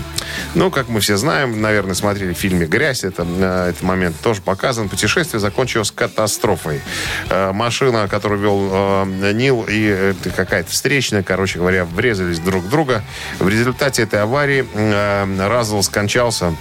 [0.56, 4.42] Ну, как мы все знаем, наверное, смотрели в фильме «Грязь», это, э, этот момент тоже
[4.42, 4.90] показан.
[4.90, 6.82] Путешествие закончилось катастрофой.
[7.30, 13.04] Э, Машина, которую вел э, Нил, и какая-то встречная, короче говоря, врезались друг в друга.
[13.40, 14.66] В результате этой аварии
[15.48, 16.56] Разл скончался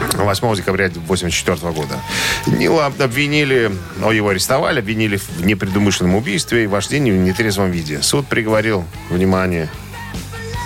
[0.00, 1.98] 8 декабря 1984 года.
[2.46, 8.02] Нила обвинили, ну, его арестовали, обвинили в непредумышленном убийстве и вождении в нетрезвом виде.
[8.02, 9.68] Суд приговорил, внимание,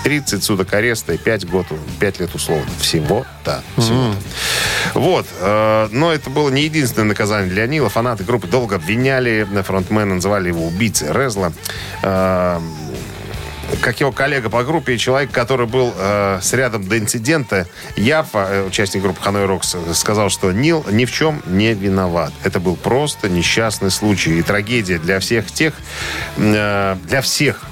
[0.04, 1.66] 30 суток ареста и 5, год,
[1.98, 2.66] 5 лет условно.
[2.78, 3.64] Всего-то.
[3.78, 4.16] Всего-то.
[4.92, 5.26] Вот.
[5.40, 7.88] э, но это было не единственное наказание для Нила.
[7.88, 11.52] Фанаты группы долго обвиняли фронтмена, называли его убийцей Резла.
[12.02, 12.60] Э,
[13.80, 18.66] как его коллега по группе, человек, который был э, с рядом до инцидента, Яфа, э,
[18.66, 22.32] участник группы Ханой Рокс, сказал, что Нил ни в чем не виноват.
[22.44, 25.74] Это был просто несчастный случай и трагедия для всех тех,
[26.36, 27.62] э, для всех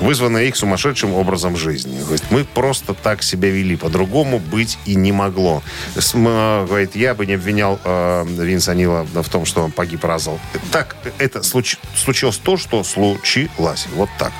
[0.00, 1.98] вызванное их сумасшедшим образом жизни.
[2.00, 5.62] Говорит, мы просто так себя вели, по-другому быть и не могло.
[5.96, 9.70] С- м, э, Говорит, я бы не обвинял э, Винса Нила в том, что он
[9.72, 10.38] погиб разом.
[10.72, 13.86] Так, это случ- случилось то, что случилось.
[13.94, 14.32] Вот так.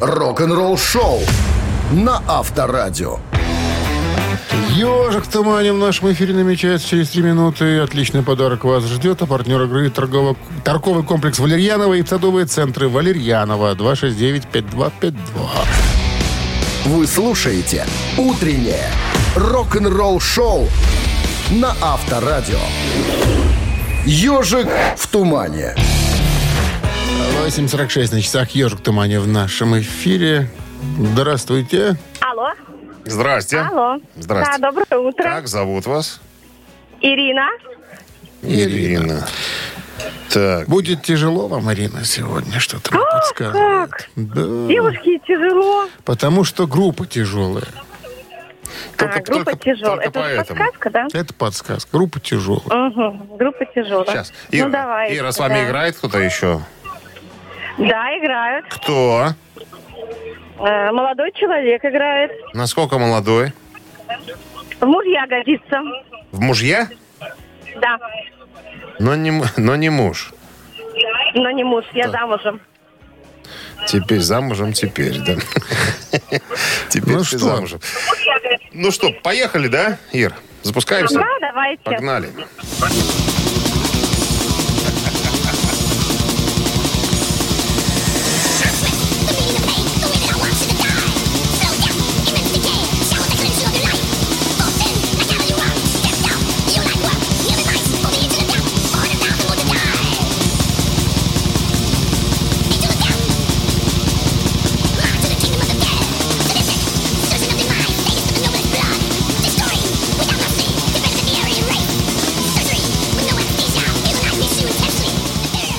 [0.00, 1.20] Рок-н-ролл шоу
[1.92, 3.18] на Авторадио.
[4.76, 7.78] Ежик в тумане в нашем эфире намечается через три минуты.
[7.78, 9.22] Отличный подарок вас ждет.
[9.22, 13.74] А партнер игры торгово- торговый комплекс Валерьянова и садовые центры Валерьянова.
[13.74, 15.16] 269-5252.
[16.84, 17.86] Вы слушаете
[18.18, 18.90] «Утреннее
[19.34, 20.68] рок-н-ролл шоу»
[21.50, 22.58] на Авторадио.
[24.04, 25.74] «Ежик в тумане».
[27.46, 30.50] 8.46 на часах «Ежик в тумане» в нашем эфире.
[30.98, 31.96] Здравствуйте.
[32.20, 32.50] Алло.
[33.06, 33.60] Здрасте.
[33.60, 33.98] Алло.
[34.16, 34.58] Здрасте.
[34.58, 35.22] Да, доброе утро.
[35.22, 36.20] Как зовут вас?
[37.00, 37.48] Ирина.
[38.42, 39.26] Ирина.
[40.30, 43.90] Так, Будет тяжело вам, Марина, сегодня что-то мне подсказывает.
[43.90, 44.08] Как?
[44.16, 44.42] Да.
[44.68, 45.86] Девушке тяжело.
[46.04, 47.64] Потому что группа тяжелая.
[48.96, 49.96] только, а, группа только- тяжелая.
[49.96, 50.58] только Это поэтому.
[50.58, 51.06] подсказка, да?
[51.12, 51.90] Это подсказка.
[51.92, 52.88] Группа тяжелая.
[52.88, 53.36] Угу.
[53.38, 54.06] Группа тяжелая.
[54.06, 54.32] Сейчас.
[54.50, 55.16] Ира, ну, давай.
[55.16, 55.66] Ира, с вами да.
[55.66, 56.60] играет кто-то еще?
[57.78, 58.66] Да, играют.
[58.68, 59.28] Кто?
[60.58, 62.32] Э, молодой человек играет.
[62.54, 63.52] Насколько молодой?
[64.80, 65.80] В мужья годится.
[66.32, 66.88] В мужья?
[67.80, 67.98] Да.
[68.98, 70.32] Но не, но не муж.
[71.34, 72.60] Но не муж, я замужем.
[73.86, 75.34] Теперь замужем, теперь, да.
[76.88, 77.38] Теперь Ну ты что?
[77.38, 77.80] замужем.
[78.72, 80.34] Ну что, поехали, да, Ир?
[80.62, 81.18] Запускаемся?
[81.18, 81.82] Да, давайте.
[81.84, 82.28] Погнали.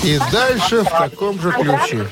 [0.07, 2.07] И дальше в таком же ключе.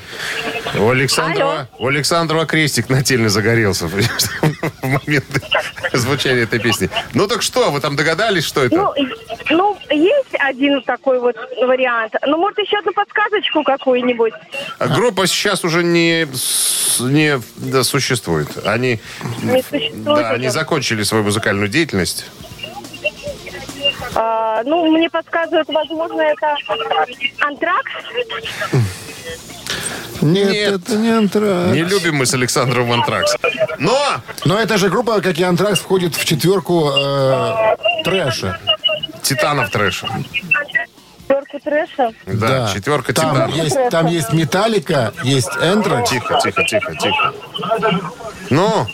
[0.78, 3.86] У Александрова, у Александрова крестик нательно загорелся
[4.82, 5.24] в момент
[5.94, 6.90] звучания этой песни.
[7.14, 8.76] Ну так что, вы там догадались, что это?
[8.76, 8.92] Ну,
[9.48, 12.12] ну, есть один такой вот вариант.
[12.26, 14.34] Ну, может, еще одну подсказочку какую-нибудь?
[14.78, 16.28] А Группа сейчас уже не,
[17.00, 18.48] не да, существует.
[18.66, 19.00] Они,
[19.42, 22.26] Не существует да, они закончили свою музыкальную деятельность.
[24.18, 26.56] А, ну, мне подсказывают, возможно, это
[27.40, 27.90] антракс.
[30.22, 30.80] Нет, Нет.
[30.82, 31.72] это не антракс.
[31.72, 33.36] Не любим мы с Александром Антракс.
[33.78, 33.98] Но
[34.46, 38.58] Но эта же группа, как и антракс, входит в четверку э, трэша.
[39.22, 40.08] Титанов трэша.
[41.28, 42.12] Терку трэша.
[42.24, 43.54] Да, четверка там Титанов.
[43.56, 46.08] есть, там есть Металлика, есть Энтракс.
[46.08, 47.34] Тихо, тихо, тихо, тихо.
[48.48, 48.86] Ну,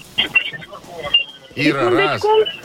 [1.54, 2.20] Ира, раз.
[2.20, 2.61] Секундочку.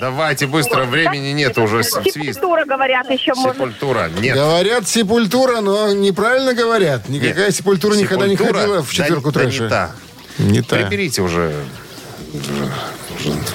[0.00, 1.82] Давайте быстро, времени нет уже.
[1.82, 2.14] с- Свист.
[2.14, 3.52] Сепультура, говорят, еще можно.
[3.52, 4.10] Сепультура.
[4.20, 4.34] Нет.
[4.36, 7.08] Говорят сепультура, но неправильно говорят.
[7.08, 7.54] Никакая Нет.
[7.54, 9.68] сепультура никогда не ходила в Да четверку да не трэша.
[9.68, 9.90] та.
[10.38, 10.76] Не та.
[10.76, 11.52] Приберите уже.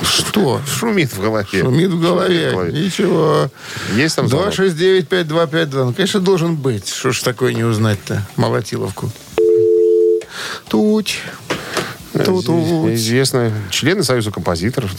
[0.04, 0.60] Что?
[0.68, 1.46] Шумит в голове.
[1.50, 2.28] Шумит в голове.
[2.30, 2.84] Шумит в голове.
[2.86, 3.50] Ничего.
[3.96, 4.54] Есть там звонок?
[4.54, 5.84] 269-5252.
[5.86, 6.90] Ну, конечно, должен быть.
[6.90, 8.24] Что ж такое не узнать-то?
[8.36, 9.12] Молотиловку.
[10.68, 11.12] Тут.
[12.26, 12.46] Тут.
[12.50, 13.52] Известно.
[13.72, 14.92] Члены Союза композиторов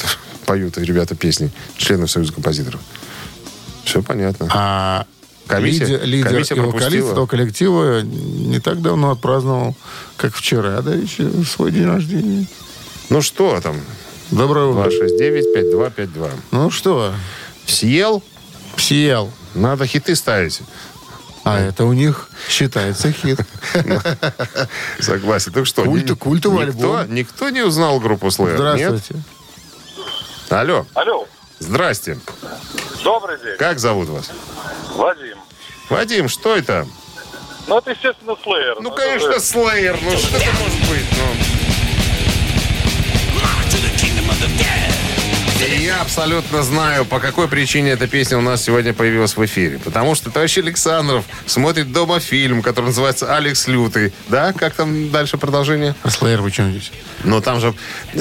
[0.45, 1.51] поют ребята песни.
[1.77, 2.81] Члены Союза композиторов.
[3.85, 4.49] Все понятно.
[4.51, 5.07] А
[5.47, 7.13] Комиссия- лидер, лидер комиссия и вокалист пропустила.
[7.13, 9.77] этого коллектива не так давно отпраздновал,
[10.17, 12.47] как вчера, да, еще свой день рождения.
[13.11, 13.77] Ну что там?
[14.31, 14.89] Доброе утро.
[14.91, 16.31] 269-5252.
[16.51, 17.13] Ну что,
[17.67, 18.23] Съел?
[18.79, 19.31] съел.
[19.55, 20.61] Надо хиты ставить.
[21.45, 23.39] А это у них считается хит.
[24.99, 25.53] Согласен.
[25.53, 25.83] Так что?
[25.85, 27.15] Культ- ни- культовый никто, альбом.
[27.15, 28.57] никто не узнал группу Slayer?
[28.57, 29.15] Здравствуйте.
[29.15, 29.23] Нет?
[30.51, 30.87] Алло.
[30.95, 31.27] Алло,
[31.59, 32.19] Здрасте.
[33.03, 34.31] добрый день, Как зовут вас?
[34.95, 35.39] Вадим.
[35.89, 36.87] Вадим, что это?
[37.67, 38.77] Ну, это, естественно, Слеер.
[38.81, 39.99] Ну, конечно, Slayer.
[40.03, 41.07] Ну, что это может быть?
[41.17, 41.55] Ну.
[45.67, 49.79] И я абсолютно знаю, по какой причине эта песня у нас сегодня появилась в эфире.
[49.83, 54.13] Потому что товарищ Александров смотрит дома фильм, который называется «Алекс Лютый».
[54.29, 54.53] Да?
[54.53, 55.95] Как там дальше продолжение?
[56.03, 56.93] А Слэйр вы чем здесь?
[57.25, 57.73] Но там же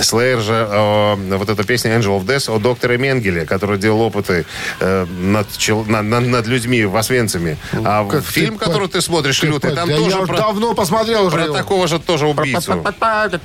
[0.02, 4.46] Слеер же, э, вот эта песня Angel of Death о докторе Менгеле, который делал опыты
[4.80, 7.58] э, над, чел- на- на- над людьми в Освенциме.
[7.84, 10.38] А Ну, Как фильм, ты который ты смотришь, ты лютый, там да тоже я про,
[10.38, 11.54] давно посмотрел уже про его.
[11.56, 12.82] такого же тоже убийцу.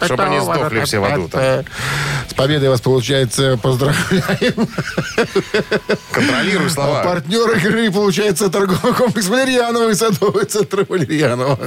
[0.05, 1.29] Чтобы они сдохли все в аду.
[2.29, 3.59] С победой вас, получается,
[3.89, 4.69] поздравляем.
[6.13, 7.03] Контролируй слова.
[7.03, 11.59] Партнер игры, получается, торговый комплекс Валерьянова и садовый центр Валерьянова.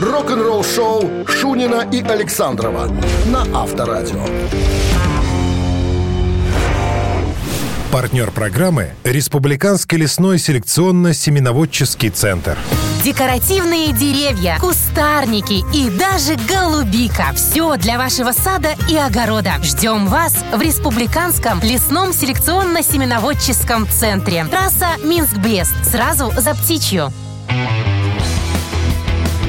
[0.00, 2.88] Рок-н-ролл-шоу Шунина и Александрова
[3.26, 4.24] на Авторадио.
[7.90, 12.58] Партнер программы– Республиканский лесной селекционно-семеноводческий центр.
[13.04, 17.34] Декоративные деревья, кустарники и даже голубика.
[17.34, 19.56] Все для вашего сада и огорода.
[19.62, 24.46] Ждем вас в Республиканском лесном селекционно-семеноводческом центре.
[24.46, 25.74] Трасса Минск-Брест.
[25.84, 27.12] Сразу за птичью.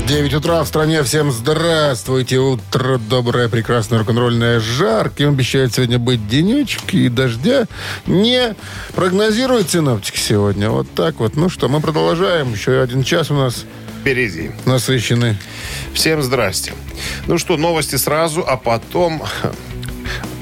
[0.08, 1.02] 9 утра в стране.
[1.02, 2.38] Всем здравствуйте.
[2.38, 5.30] Утро доброе, прекрасное, рок-н-ролльное, жарким.
[5.30, 7.66] Обещает сегодня быть денечек и дождя
[8.06, 8.56] не
[8.94, 10.70] прогнозируют синоптики сегодня.
[10.70, 11.36] Вот так вот.
[11.36, 12.54] Ну что, мы продолжаем.
[12.54, 13.66] Еще один час у нас
[14.02, 14.52] Впереди.
[14.66, 15.38] насыщенный.
[15.96, 16.74] Всем здрасте.
[17.26, 19.24] Ну что, новости сразу, а потом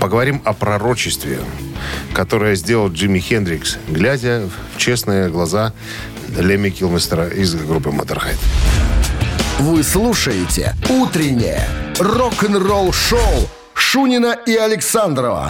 [0.01, 1.39] поговорим о пророчестве,
[2.14, 4.43] которое сделал Джимми Хендрикс, глядя
[4.76, 5.72] в честные глаза
[6.38, 8.38] Леми Килмистера из группы Motorhead.
[9.64, 11.66] Вы слушаете «Утреннее
[11.97, 15.49] рок-н-ролл-шоу» Шунина и Александрова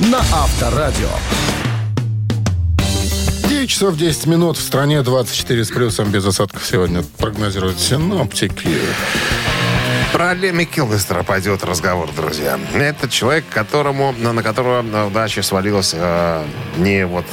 [0.00, 1.06] на Авторадио.
[3.48, 4.56] 9 часов 10 минут.
[4.56, 8.68] В стране 24 с плюсом без осадков сегодня прогнозируют синоптики.
[10.12, 12.58] Про Леми Килмистера пойдет разговор, друзья.
[12.74, 16.44] Это человек, которому, на которого удача свалилась э,
[16.78, 17.26] не вот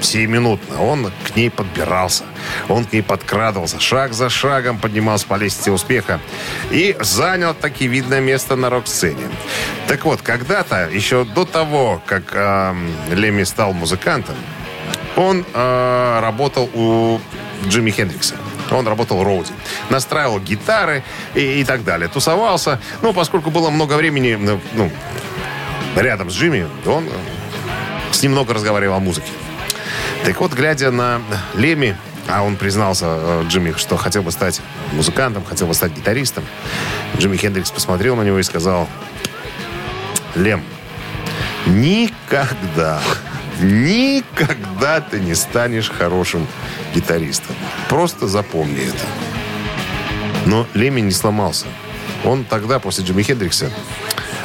[0.00, 0.82] сиюминутно.
[0.82, 2.24] Он к ней подбирался.
[2.68, 3.80] Он к ней подкрадывался.
[3.80, 6.20] Шаг за шагом поднимался по лестнице успеха.
[6.70, 9.28] И занял таки видное место на рок-сцене.
[9.86, 12.74] Так вот, когда-то, еще до того, как э,
[13.10, 14.36] Леми стал музыкантом,
[15.16, 17.20] он э, работал у
[17.66, 18.36] Джимми Хендрикса.
[18.70, 19.50] Он работал роуди.
[19.90, 21.02] Настраивал гитары
[21.34, 22.08] и, и так далее.
[22.08, 22.80] Тусовался.
[23.02, 24.90] Ну, поскольку было много времени ну, ну,
[25.96, 27.10] рядом с Джимми, он э,
[28.12, 29.30] с ним много разговаривал о музыке.
[30.28, 31.22] Так вот, глядя на
[31.54, 31.96] Леми,
[32.28, 34.60] а он признался, э, Джимми, что хотел бы стать
[34.92, 36.44] музыкантом, хотел бы стать гитаристом,
[37.16, 38.86] Джимми Хендрикс посмотрел на него и сказал,
[40.34, 40.62] Лем,
[41.64, 43.00] никогда,
[43.62, 46.46] никогда ты не станешь хорошим
[46.94, 47.56] гитаристом.
[47.88, 49.06] Просто запомни это.
[50.44, 51.64] Но Леми не сломался.
[52.26, 53.70] Он тогда, после Джимми Хендрикса,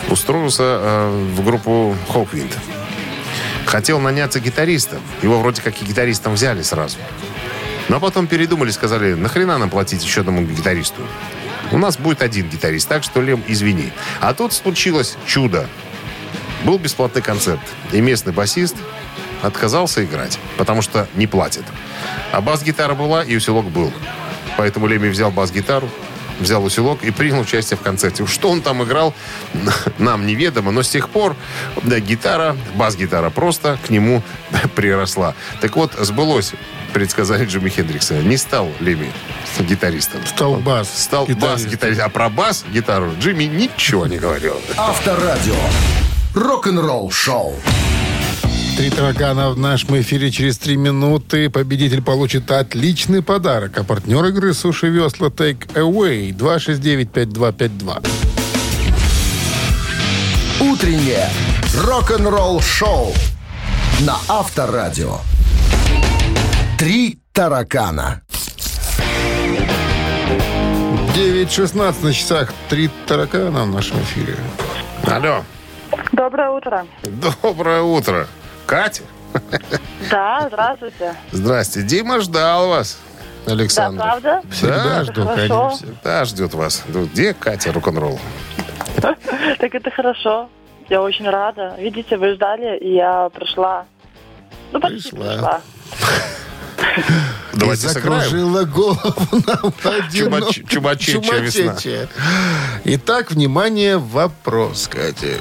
[0.09, 2.57] устроился э, в группу Хоквинд.
[3.65, 4.99] Хотел наняться гитаристом.
[5.21, 6.97] Его вроде как и гитаристом взяли сразу.
[7.89, 11.01] Но потом передумали, сказали, нахрена нам платить еще одному гитаристу?
[11.71, 13.91] У нас будет один гитарист, так что, Лем, извини.
[14.19, 15.67] А тут случилось чудо.
[16.63, 17.61] Был бесплатный концерт.
[17.91, 18.75] И местный басист
[19.41, 21.63] отказался играть, потому что не платит.
[22.31, 23.91] А бас-гитара была, и усилок был.
[24.57, 25.89] Поэтому Леми взял бас-гитару,
[26.39, 28.25] взял усилок и принял участие в концерте.
[28.25, 29.13] Что он там играл,
[29.97, 31.35] нам неведомо, но с тех пор
[31.83, 34.21] да, гитара, бас-гитара просто к нему
[34.75, 35.35] приросла.
[35.61, 36.53] Так вот, сбылось
[36.93, 38.15] предсказание Джимми Хендрикса.
[38.15, 39.11] Не стал Леми
[39.59, 40.25] гитаристом.
[40.25, 40.89] Стал бас.
[41.03, 42.01] Стал бас-гитарист.
[42.01, 44.55] А про бас-гитару Джимми ничего не говорил.
[44.77, 45.55] Авторадио.
[46.33, 47.55] Рок-н-ролл-шоу.
[48.75, 51.47] Три таракана в нашем эфире через три минуты.
[51.51, 53.77] Победитель получит отличный подарок.
[53.77, 58.07] А партнер игры «Суши Весла Take Away» 269-5252.
[60.59, 61.29] Утреннее
[61.85, 63.13] рок-н-ролл-шоу
[64.01, 65.19] на Авторадио.
[66.79, 68.23] Три таракана.
[71.15, 72.51] 9.16 на часах.
[72.69, 74.35] Три таракана в нашем эфире.
[75.03, 75.43] Алло.
[76.11, 76.87] Доброе утро.
[77.03, 78.27] Доброе утро.
[78.65, 79.03] Катя?
[80.09, 81.15] Да, здравствуйте.
[81.31, 81.81] Здрасте.
[81.83, 82.99] Дима ждал вас,
[83.45, 83.97] Александр.
[83.99, 84.41] Да, правда?
[84.51, 85.35] Всегда Да, жду, хорошо.
[85.37, 85.69] конечно.
[85.87, 86.83] Всегда ждет вас.
[86.87, 88.19] Где Катя рок-н-ролл?
[89.01, 90.49] Так это хорошо.
[90.89, 91.75] Я очень рада.
[91.79, 93.85] Видите, вы ждали, и я пришла.
[94.71, 95.61] Ну, почти Пришла.
[97.53, 98.99] Давайте И закружила голову
[99.45, 99.73] нам
[100.59, 101.75] чумачечья весна.
[102.85, 105.39] Итак, внимание, вопрос, Катя.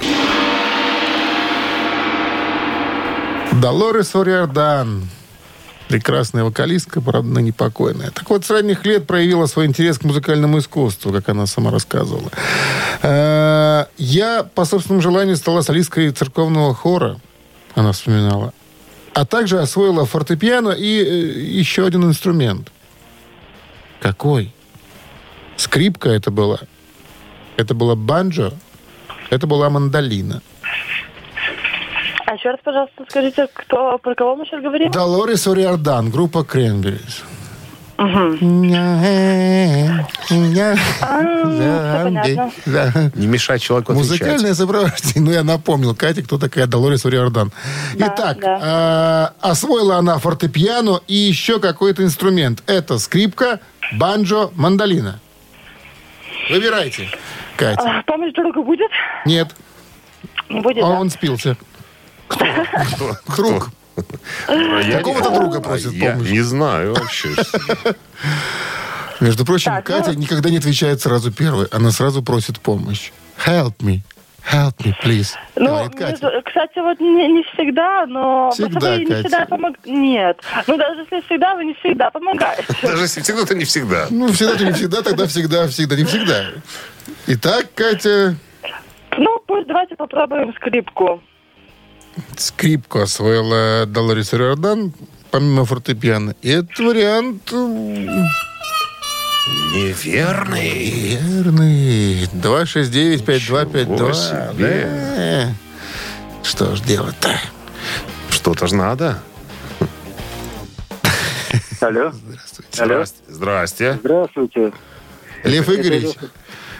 [3.63, 5.09] Долорес Ориордан.
[5.87, 8.11] Прекрасная вокалистка, правда, ныне покойная.
[8.11, 12.29] Так вот, с ранних лет проявила свой интерес к музыкальному искусству, как она сама рассказывала.
[13.03, 17.21] Э, Я, по собственному желанию, стала солисткой церковного хора,
[17.77, 18.53] она вспоминала.
[19.15, 22.73] А также освоила фортепиано и э, еще один инструмент.
[24.01, 24.53] Какой?
[25.57, 26.59] Скрипка это была.
[27.57, 28.55] Это была банджо.
[29.31, 30.43] Это была мандолина.
[32.33, 34.91] А еще раз, пожалуйста, скажите, кто, про кого мы сейчас говорим?
[34.91, 37.25] Долорес Ориордан, группа Кренберис.
[42.03, 42.51] понятно.
[43.15, 43.93] Не мешать человеку.
[43.93, 45.21] Музыкальное сопровождение.
[45.21, 47.53] Ну, я напомнил Кате, кто такая Долорес Ориордан.
[47.97, 52.63] Итак, э, освоила она фортепиано и еще какой-то инструмент.
[52.67, 53.61] Это скрипка,
[53.93, 55.21] банджо, мандолина.
[56.49, 57.11] Выбирайте.
[57.59, 57.83] Катя.
[57.83, 58.91] А, помощь друга будет?
[59.27, 59.55] Нет,
[60.49, 61.57] Не будет, а да?
[63.37, 63.71] Друг.
[64.59, 66.31] Я Какого-то друга просит Я помощи.
[66.31, 67.29] не знаю вообще.
[69.21, 71.67] Между прочим, Так, Катя ну- никогда не отвечает сразу первой.
[71.71, 73.11] Она сразу просит помощь.
[73.47, 74.01] Help me.
[74.53, 75.35] Help me, please.
[75.55, 76.43] Ну, Катя.
[76.45, 79.21] кстати, вот не, не всегда, но Всегда, вы не Катя.
[79.21, 79.91] всегда помогаете.
[79.93, 80.41] Нет.
[80.67, 82.65] Ну, даже если всегда, вы не всегда помогаете.
[82.83, 84.07] Даже если всегда, то не всегда.
[84.11, 86.45] Ну, всегда-то не всегда, тогда всегда, всегда, не всегда.
[87.29, 88.35] Итак, Катя,
[89.17, 91.23] Ну, пусть давайте попробуем скрипку.
[92.37, 94.93] Скрипку освоила Долорис Риордан,
[95.31, 96.35] помимо фортепиано.
[96.43, 98.27] И этот вариант м,
[99.73, 101.17] Неверный.
[101.17, 102.25] верный.
[102.35, 103.85] 269-5252.
[103.87, 104.89] Ничего себе.
[105.17, 105.55] Да.
[106.43, 107.39] Что ж делать-то?
[108.31, 109.19] Что-то ж надо.
[111.81, 112.13] Алло.
[112.79, 113.05] Алло.
[113.05, 113.23] Здрасте.
[113.29, 113.99] Здрасте.
[114.01, 114.73] Здравствуйте.
[115.45, 116.15] Лев Игоревич,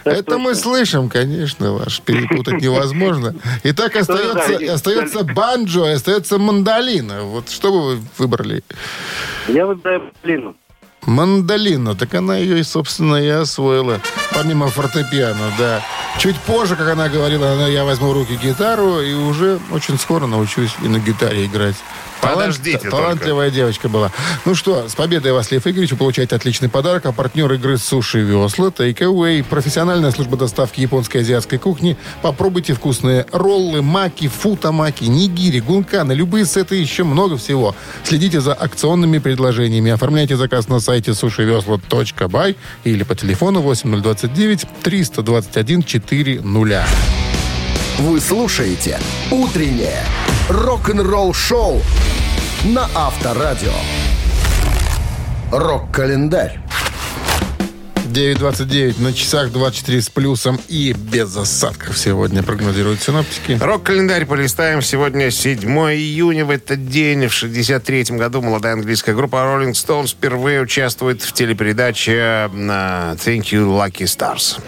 [0.03, 2.01] Это мы слышим, конечно, ваш.
[2.01, 3.35] Перепутать невозможно.
[3.63, 7.23] Итак, остается, да, остается банджо, остается мандолина.
[7.23, 8.63] Вот что бы вы выбрали?
[9.47, 10.11] Я выбираю.
[11.05, 11.95] Мандолину.
[11.95, 13.99] Так она ее, и, собственно, и освоила.
[14.33, 15.83] Помимо фортепиано, да.
[16.17, 20.27] Чуть позже, как она говорила, она, я возьму в руки гитару и уже очень скоро
[20.27, 21.75] научусь и на гитаре играть.
[22.23, 22.97] Подождите только.
[22.97, 24.11] Талантливая девочка была.
[24.45, 27.05] Ну что, с победой вас, Лев Игоревич, вы получаете отличный подарок.
[27.05, 29.43] А партнер игры «Суши Весла» Take Away.
[29.43, 31.97] Профессиональная служба доставки японской и азиатской кухни.
[32.21, 37.75] Попробуйте вкусные роллы, маки, футамаки, нигири, гунканы, любые сеты еще много всего.
[38.03, 39.91] Следите за акционными предложениями.
[39.91, 46.85] Оформляйте заказ на сайте сушивесла.бай или по телефону 8029 321 400.
[47.99, 50.03] Вы слушаете «Утреннее
[50.49, 51.81] рок-н-ролл-шоу»
[52.65, 53.71] на Авторадио.
[55.51, 56.59] Рок-календарь.
[58.05, 63.59] 9.29 на часах 24 с плюсом и без осадков сегодня прогнозируют синоптики.
[63.61, 64.81] Рок-календарь полистаем.
[64.81, 65.59] Сегодня 7
[65.93, 66.45] июня.
[66.45, 72.49] В этот день, в 63 году, молодая английская группа Rolling Stones впервые участвует в телепередаче
[72.53, 74.59] на Thank You Lucky Stars.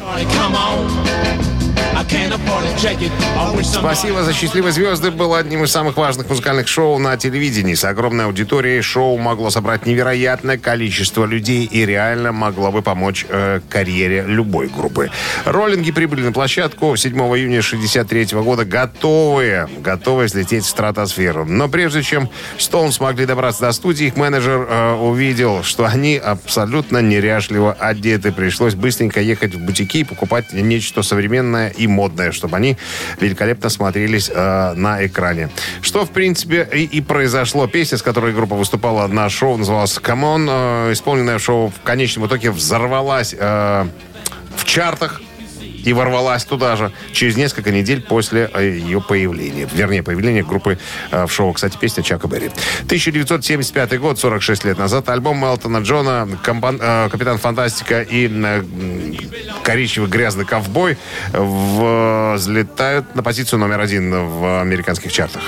[3.63, 7.73] «Спасибо за счастливые звезды» было одним из самых важных музыкальных шоу на телевидении.
[7.73, 13.61] С огромной аудиторией шоу могло собрать невероятное количество людей и реально могло бы помочь э,
[13.69, 15.11] карьере любой группы.
[15.45, 21.45] Роллинги прибыли на площадку 7 июня 63 года готовые, готовые взлететь в стратосферу.
[21.45, 26.99] Но прежде чем Стоун смогли добраться до студии, их менеджер э, увидел, что они абсолютно
[26.99, 28.31] неряшливо одеты.
[28.31, 32.77] Пришлось быстренько ехать в бутики и покупать нечто современное и модное, чтобы они
[33.19, 35.49] великолепно смотрелись э, на экране.
[35.81, 37.67] Что, в принципе, и, и произошло.
[37.67, 41.81] Песня, с которой группа выступала на шоу, называлась «Come On», э, исполненная в шоу в
[41.83, 43.87] конечном итоге взорвалась э,
[44.57, 45.21] в чартах
[45.85, 49.69] и ворвалась туда же через несколько недель после э, ее появления.
[49.71, 50.77] Вернее, появления группы
[51.11, 51.53] э, в шоу.
[51.53, 52.47] Кстати, песня Чака Берри.
[52.85, 58.29] 1975 год, 46 лет назад, альбом Элтона Джона «Компан- э, «Капитан Фантастика» и
[59.63, 60.97] «Коричневый грязный ковбой»
[61.31, 65.43] взлетают на позицию номер один в американских чартах.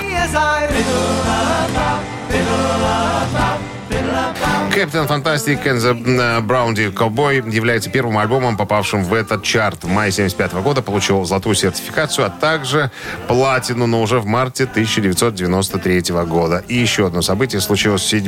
[4.78, 9.84] Капитан Фантастик and the Браунди Ковбой является первым альбомом, попавшим в этот чарт.
[9.84, 12.92] В мае 75 года получил золотую сертификацию, а также
[13.28, 16.64] платину, но уже в марте 1993 года.
[16.68, 18.28] И еще одно событие случилось 7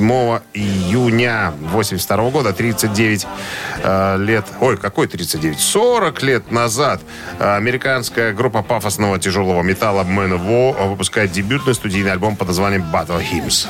[0.56, 3.28] июня 82 года, 39
[3.84, 5.60] э, лет, ой, какой 39?
[5.60, 7.00] 40 лет назад
[7.38, 12.88] э, американская группа пафосного тяжелого металла Man of War выпускает дебютный студийный альбом под названием
[12.92, 13.68] Battle Hymns.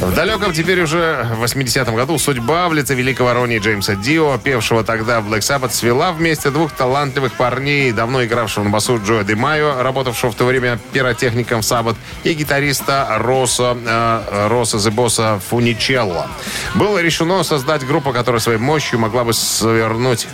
[0.00, 4.84] В далеком теперь уже в 80-м году судьба в лице великого Ронни Джеймса Дио, певшего
[4.84, 9.34] тогда в Black Sabbath, свела вместе двух талантливых парней, давно игравшего на басу Джоя Де
[9.34, 16.28] Майо, работавшего в то время пиротехником в Sabbath, и гитариста Роса, э, Роса Зебоса Фуничелло.
[16.74, 20.26] Было решено создать группу, которая своей мощью могла бы свернуть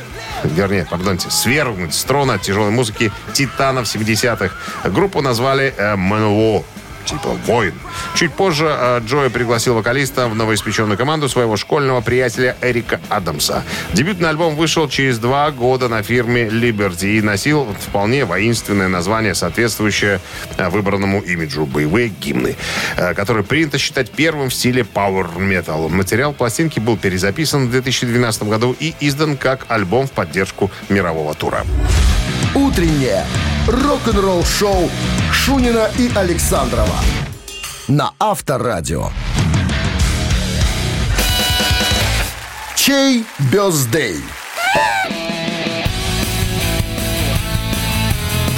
[0.45, 4.51] вернее, пардонте, свергнуть с трона тяжелой музыки титанов 70-х.
[4.91, 5.97] Группу назвали э,
[7.05, 7.75] типа воин.
[8.15, 13.65] Чуть позже э, Джои пригласил вокалиста в новоиспеченную команду своего школьного приятеля Эрика Адамса.
[13.93, 20.21] Дебютный альбом вышел через два года на фирме Liberty и носил вполне воинственное название, соответствующее
[20.57, 22.57] э, выбранному имиджу боевые гимны,
[22.97, 25.89] э, который принято считать первым в стиле Power Metal.
[25.89, 31.65] Материал пластинки был перезаписан в 2012 году и издан как альбом в поддержку мирового тура.
[32.55, 33.25] Утреннее
[33.67, 34.91] рок-н-ролл-шоу
[35.33, 36.97] Шунина и Александрова
[37.89, 39.11] на Авторадио.
[42.77, 44.21] Чей бездей?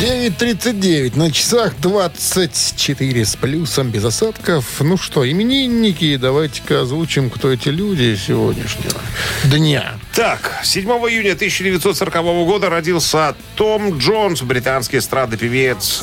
[0.03, 4.81] 9.39 на часах 24 с плюсом, без осадков.
[4.81, 9.01] Ну что, именинники, давайте-ка озвучим, кто эти люди сегодняшнего
[9.45, 9.95] дня.
[10.15, 12.15] Так, 7 июня 1940
[12.47, 16.03] года родился Том Джонс, британский эстрадный певец.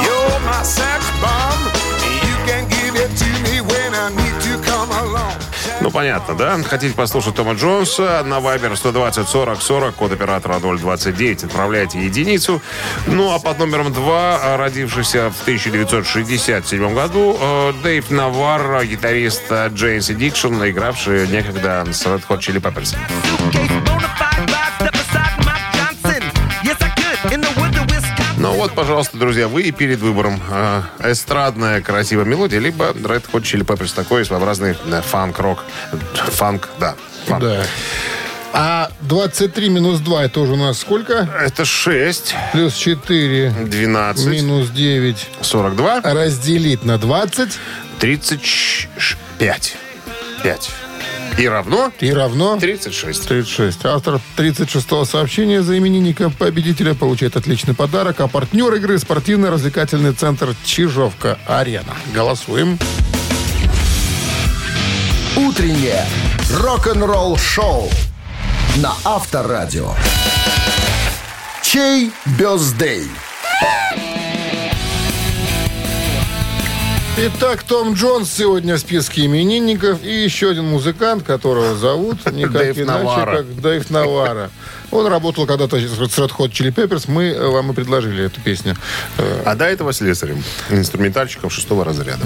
[0.00, 1.47] You're my sex bomb.
[5.88, 6.62] Ну, понятно, да?
[6.64, 8.22] Хотите послушать Тома Джонса?
[8.22, 11.44] На Viber 120 40 40, код оператора 029.
[11.44, 12.60] Отправляйте единицу.
[13.06, 20.62] Ну, а под номером 2, родившийся в 1967 году, э, Дэйв Наварро, гитарист Джейнс Дикшн,
[20.62, 23.97] игравший некогда с Red Hot Chili Peppers.
[28.58, 30.40] Вот, пожалуйста, друзья, вы и перед выбором.
[30.50, 35.64] Э, эстрадная красивая мелодия, либо Red Hot Chili Peppers, такой своеобразный э, фанк-рок.
[36.14, 36.96] Фанк, да.
[37.26, 37.42] фанк.
[37.42, 37.62] Да.
[38.52, 41.28] А 23 минус 2 это уже у нас сколько?
[41.40, 47.58] Это 6, Плюс 4 12, минус 9 42, разделить на 20
[48.00, 49.76] 35.
[50.42, 50.70] 5.
[51.38, 53.28] И равно и равно 36.
[53.28, 53.84] 36.
[53.84, 58.20] Автор 36-го сообщения за именинника победителя получает отличный подарок.
[58.20, 61.94] А партнер игры спортивно-развлекательный центр Чижовка-Арена.
[62.12, 62.76] Голосуем.
[65.36, 66.04] Утреннее
[66.56, 67.88] рок-н-ролл-шоу
[68.78, 69.92] на Авторадио.
[71.62, 73.06] Чей бездей?
[77.20, 80.04] Итак, Том Джонс сегодня в списке именинников.
[80.04, 84.50] И еще один музыкант, которого зовут никак Дэйв иначе, как Дэйв Навара.
[84.92, 87.06] Он работал когда-то с Red Hot Chili Peppers.
[87.08, 88.76] Мы э, вам и предложили эту песню
[89.44, 92.24] А до этого слесарем, инструментальщиком шестого разряда.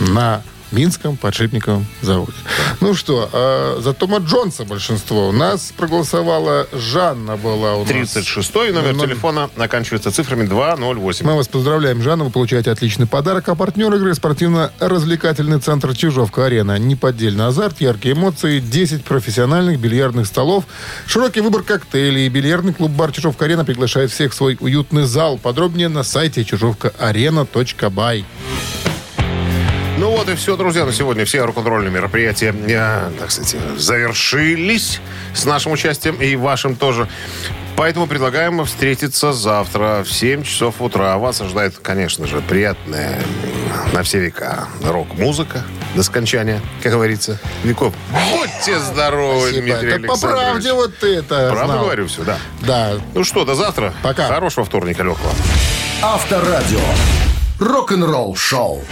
[0.00, 0.42] На
[0.72, 2.32] Минском подшипниковом заводе.
[2.80, 5.28] Ну что, а за Тома Джонса большинство.
[5.28, 7.90] У нас проголосовала Жанна была у нас.
[7.92, 11.24] 36-й номер Номер- телефона оканчивается цифрами 208.
[11.26, 12.24] Мы вас поздравляем, Жанна.
[12.24, 13.48] Вы получаете отличный подарок.
[13.48, 16.76] А партнер игры спортивно-развлекательный центр Чижовка-Арена.
[16.78, 20.64] Неподдельный азарт, яркие эмоции, 10 профессиональных бильярдных столов,
[21.06, 22.28] широкий выбор коктейлей.
[22.28, 25.38] Бильярдный клуб-бар Чижовка-Арена приглашает всех в свой уютный зал.
[25.38, 28.24] Подробнее на сайте чижовкаарена.бай.
[30.14, 35.00] Вот и все, друзья, на сегодня все рок-н-ролльные мероприятия, э, так сказать, завершились
[35.34, 37.08] с нашим участием и вашим тоже.
[37.76, 41.18] Поэтому предлагаем встретиться завтра в 7 часов утра.
[41.18, 43.20] Вас ожидает, конечно же, приятная
[43.92, 45.64] на все века рок-музыка
[45.96, 47.92] до скончания, как говорится, веков.
[48.30, 49.62] Будьте здоровы, Спасибо.
[49.62, 51.84] Дмитрий Это по правде вот ты это Правду знал.
[51.86, 52.38] говорю все, да.
[52.60, 52.92] Да.
[53.14, 53.92] Ну что, до завтра.
[54.04, 54.28] Пока.
[54.28, 55.32] Хорошего вторника, легкого.
[56.02, 56.78] Авторадио.
[57.58, 58.84] Рок-н-ролл-шоу.